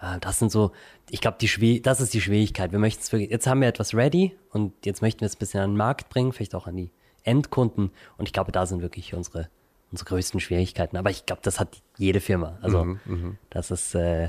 Äh, 0.00 0.18
das 0.20 0.38
sind 0.38 0.52
so, 0.52 0.72
ich 1.08 1.20
glaube, 1.20 1.38
die 1.40 1.82
das 1.82 2.00
ist 2.00 2.14
die 2.14 2.20
Schwierigkeit. 2.20 2.72
Wir 2.72 2.78
möchten 2.78 3.18
jetzt 3.20 3.46
haben 3.46 3.60
wir 3.60 3.68
etwas 3.68 3.94
ready 3.94 4.36
und 4.50 4.84
jetzt 4.84 5.02
möchten 5.02 5.20
wir 5.20 5.26
es 5.26 5.36
ein 5.36 5.38
bisschen 5.38 5.60
an 5.60 5.70
den 5.72 5.76
Markt 5.76 6.08
bringen, 6.10 6.32
vielleicht 6.32 6.54
auch 6.54 6.66
an 6.66 6.76
die 6.76 6.90
Endkunden. 7.22 7.90
Und 8.16 8.26
ich 8.26 8.32
glaube, 8.32 8.52
da 8.52 8.66
sind 8.66 8.82
wirklich 8.82 9.14
unsere, 9.14 9.48
unsere 9.90 10.08
größten 10.08 10.40
Schwierigkeiten. 10.40 10.96
Aber 10.96 11.10
ich 11.10 11.26
glaube, 11.26 11.42
das 11.44 11.60
hat 11.60 11.82
jede 11.96 12.20
Firma. 12.20 12.58
Also 12.62 12.84
mhm, 12.84 13.00
mhm. 13.04 13.38
das 13.50 13.70
ist 13.70 13.94
äh, 13.94 14.28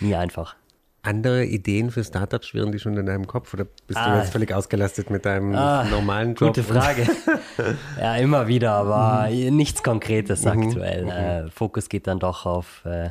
nie 0.00 0.14
einfach 0.14 0.56
andere 1.02 1.44
Ideen 1.44 1.90
für 1.90 2.04
Startups 2.04 2.46
schwirren 2.46 2.72
die 2.72 2.78
schon 2.78 2.96
in 2.96 3.06
deinem 3.06 3.26
Kopf 3.26 3.52
oder 3.52 3.66
bist 3.86 3.98
ah, 3.98 4.12
du 4.14 4.18
jetzt 4.20 4.32
völlig 4.32 4.52
ausgelastet 4.54 5.10
mit 5.10 5.26
deinem 5.26 5.54
ah, 5.54 5.84
normalen 5.84 6.34
Job? 6.34 6.54
Gute 6.54 6.62
Frage. 6.62 7.08
ja, 8.00 8.16
immer 8.16 8.46
wieder, 8.46 8.72
aber 8.72 9.28
mhm. 9.28 9.56
nichts 9.56 9.82
Konkretes 9.82 10.44
mhm. 10.44 10.50
aktuell. 10.50 11.04
Mhm. 11.04 11.10
Äh, 11.10 11.50
Fokus 11.50 11.88
geht 11.88 12.06
dann 12.06 12.20
doch 12.20 12.46
auf, 12.46 12.84
äh, 12.84 13.10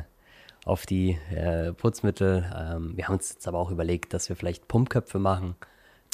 auf 0.64 0.86
die 0.86 1.18
äh, 1.34 1.72
Putzmittel. 1.72 2.50
Ähm, 2.56 2.96
wir 2.96 3.08
haben 3.08 3.16
uns 3.16 3.30
jetzt 3.30 3.46
aber 3.46 3.58
auch 3.58 3.70
überlegt, 3.70 4.14
dass 4.14 4.28
wir 4.30 4.36
vielleicht 4.36 4.68
Pumpköpfe 4.68 5.18
machen, 5.18 5.54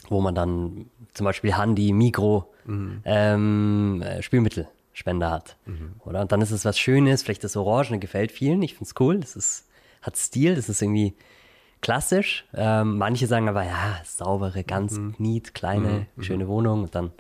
wo 0.09 0.21
man 0.21 0.35
dann 0.35 0.87
zum 1.15 1.25
Beispiel 1.25 1.57
Handy, 1.57 1.93
Mikro, 1.93 2.53
mhm. 2.65 3.03
ähm, 3.05 4.03
äh, 4.03 4.21
Spülmittelspender 4.99 5.31
hat. 5.31 5.57
Mhm. 5.67 5.95
Oder? 6.05 6.23
Und 6.23 6.33
dann 6.33 6.41
ist 6.41 6.51
es 6.51 6.65
was 6.65 6.79
Schönes, 6.79 7.23
vielleicht 7.23 7.45
das 7.45 7.57
Orangene 7.57 7.99
gefällt 7.99 8.33
vielen. 8.33 8.63
Ich 8.63 8.73
finde 8.73 8.85
es 8.85 8.95
cool. 9.01 9.21
Das 9.21 9.37
ist, 9.37 9.69
hat 10.03 10.17
Stil, 10.17 10.55
das 10.55 10.69
ist 10.69 10.83
irgendwie 10.83 11.15
klassisch. 11.81 12.47
Ähm, 12.55 12.99
manche 12.99 13.27
sagen 13.27 13.49
aber, 13.49 13.65
ja, 13.65 14.01
saubere, 14.05 14.65
ganz 14.65 14.99
mhm. 14.99 15.15
neat, 15.19 15.55
kleine, 15.55 16.07
mhm. 16.17 16.23
schöne 16.23 16.49
Wohnung. 16.49 16.83
Und 16.83 16.95
dann 16.95 17.13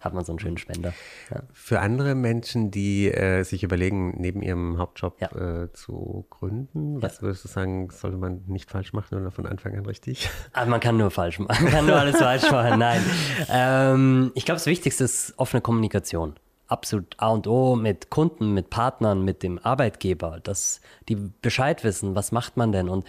hat 0.00 0.12
man 0.12 0.22
so 0.22 0.32
einen 0.32 0.38
schönen 0.38 0.58
Spender. 0.58 0.92
Ja. 1.30 1.40
Für 1.50 1.80
andere 1.80 2.14
Menschen, 2.14 2.70
die 2.70 3.10
äh, 3.10 3.42
sich 3.42 3.62
überlegen, 3.62 4.14
neben 4.18 4.42
ihrem 4.42 4.76
Hauptjob 4.76 5.18
ja. 5.18 5.62
äh, 5.62 5.72
zu 5.72 6.26
gründen, 6.28 7.00
was 7.00 7.16
ja. 7.16 7.22
würdest 7.22 7.44
du 7.44 7.48
sagen, 7.48 7.88
sollte 7.90 8.18
man 8.18 8.42
nicht 8.46 8.70
falsch 8.70 8.92
machen 8.92 9.18
oder 9.18 9.30
von 9.30 9.46
Anfang 9.46 9.74
an 9.78 9.86
richtig? 9.86 10.28
Also 10.52 10.70
man 10.70 10.80
kann 10.80 10.98
nur 10.98 11.10
falsch 11.10 11.38
machen, 11.38 11.56
man 11.64 11.72
kann 11.72 11.86
nur 11.86 11.96
alles 11.96 12.18
falsch 12.18 12.50
machen, 12.50 12.78
nein. 12.78 13.00
Ähm, 13.48 14.32
ich 14.34 14.44
glaube, 14.44 14.56
das 14.56 14.66
Wichtigste 14.66 15.04
ist 15.04 15.34
offene 15.38 15.60
Kommunikation. 15.60 16.34
Absolut 16.66 17.14
A 17.18 17.28
und 17.28 17.46
O 17.46 17.76
mit 17.76 18.10
Kunden, 18.10 18.54
mit 18.54 18.70
Partnern, 18.70 19.24
mit 19.24 19.42
dem 19.42 19.58
Arbeitgeber, 19.58 20.40
dass 20.42 20.80
die 21.08 21.16
Bescheid 21.16 21.84
wissen, 21.84 22.14
was 22.14 22.32
macht 22.32 22.56
man 22.56 22.72
denn 22.72 22.88
und 22.88 23.04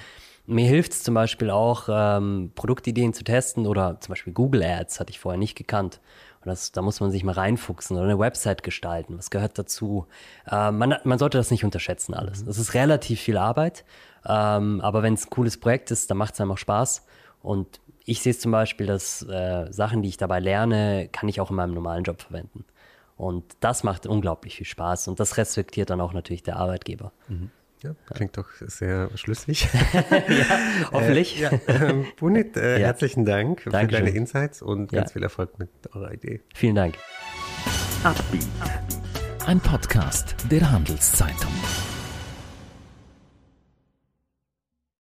mir 0.47 0.67
hilft 0.67 0.91
es 0.91 1.03
zum 1.03 1.15
Beispiel 1.15 1.49
auch, 1.49 1.87
ähm, 1.89 2.51
Produktideen 2.55 3.13
zu 3.13 3.23
testen 3.23 3.65
oder 3.65 3.99
zum 3.99 4.11
Beispiel 4.11 4.33
Google 4.33 4.63
Ads 4.63 4.99
hatte 4.99 5.09
ich 5.09 5.19
vorher 5.19 5.39
nicht 5.39 5.55
gekannt. 5.55 5.99
Das, 6.43 6.71
da 6.71 6.83
muss 6.83 6.99
man 6.99 7.09
sich 7.09 7.23
mal 7.23 7.31
reinfuchsen 7.31 7.97
oder 7.97 8.05
eine 8.05 8.19
Website 8.19 8.61
gestalten. 8.61 9.17
Was 9.17 9.31
gehört 9.31 9.57
dazu? 9.57 10.05
Äh, 10.47 10.71
man, 10.71 10.95
man, 11.03 11.17
sollte 11.17 11.39
das 11.39 11.49
nicht 11.49 11.65
unterschätzen 11.65 12.13
alles. 12.13 12.43
Mhm. 12.43 12.45
Das 12.45 12.59
ist 12.59 12.75
relativ 12.75 13.19
viel 13.19 13.37
Arbeit, 13.37 13.83
ähm, 14.27 14.79
aber 14.81 15.01
wenn 15.01 15.15
es 15.15 15.25
ein 15.25 15.31
cooles 15.31 15.59
Projekt 15.59 15.89
ist, 15.89 16.11
dann 16.11 16.19
macht 16.19 16.35
es 16.35 16.41
einem 16.41 16.51
auch 16.51 16.59
Spaß. 16.59 17.03
Und 17.41 17.79
ich 18.05 18.21
sehe 18.21 18.31
es 18.31 18.39
zum 18.39 18.51
Beispiel, 18.51 18.85
dass 18.85 19.23
äh, 19.23 19.71
Sachen, 19.71 20.03
die 20.03 20.09
ich 20.09 20.17
dabei 20.17 20.39
lerne, 20.39 21.09
kann 21.11 21.27
ich 21.27 21.41
auch 21.41 21.49
in 21.49 21.55
meinem 21.55 21.73
normalen 21.73 22.03
Job 22.03 22.21
verwenden. 22.21 22.63
Und 23.17 23.45
das 23.61 23.83
macht 23.83 24.07
unglaublich 24.07 24.57
viel 24.57 24.65
Spaß 24.65 25.07
und 25.07 25.19
das 25.19 25.37
respektiert 25.37 25.89
dann 25.89 26.01
auch 26.01 26.13
natürlich 26.13 26.43
der 26.43 26.57
Arbeitgeber. 26.57 27.13
Mhm. 27.27 27.49
Ja, 27.81 27.93
klingt 28.13 28.37
doch 28.37 28.47
sehr 28.59 29.09
schlüssig. 29.15 29.67
ja, 29.93 30.59
hoffentlich. 30.91 31.41
Äh, 31.41 31.43
ja, 31.43 31.51
äh, 31.51 31.93
Punit, 32.15 32.57
äh, 32.57 32.79
ja. 32.79 32.87
herzlichen 32.87 33.25
Dank 33.25 33.63
Dankeschön. 33.63 33.89
für 33.89 34.05
deine 34.05 34.09
Insights 34.09 34.61
und 34.61 34.91
ganz 34.91 35.11
viel 35.11 35.23
Erfolg 35.23 35.59
mit 35.59 35.69
eurer 35.93 36.11
Idee. 36.11 36.41
Vielen 36.53 36.75
Dank. 36.75 36.95
Ein 39.45 39.59
Podcast 39.59 40.35
der 40.49 40.71
Handelszeitung. 40.71 41.51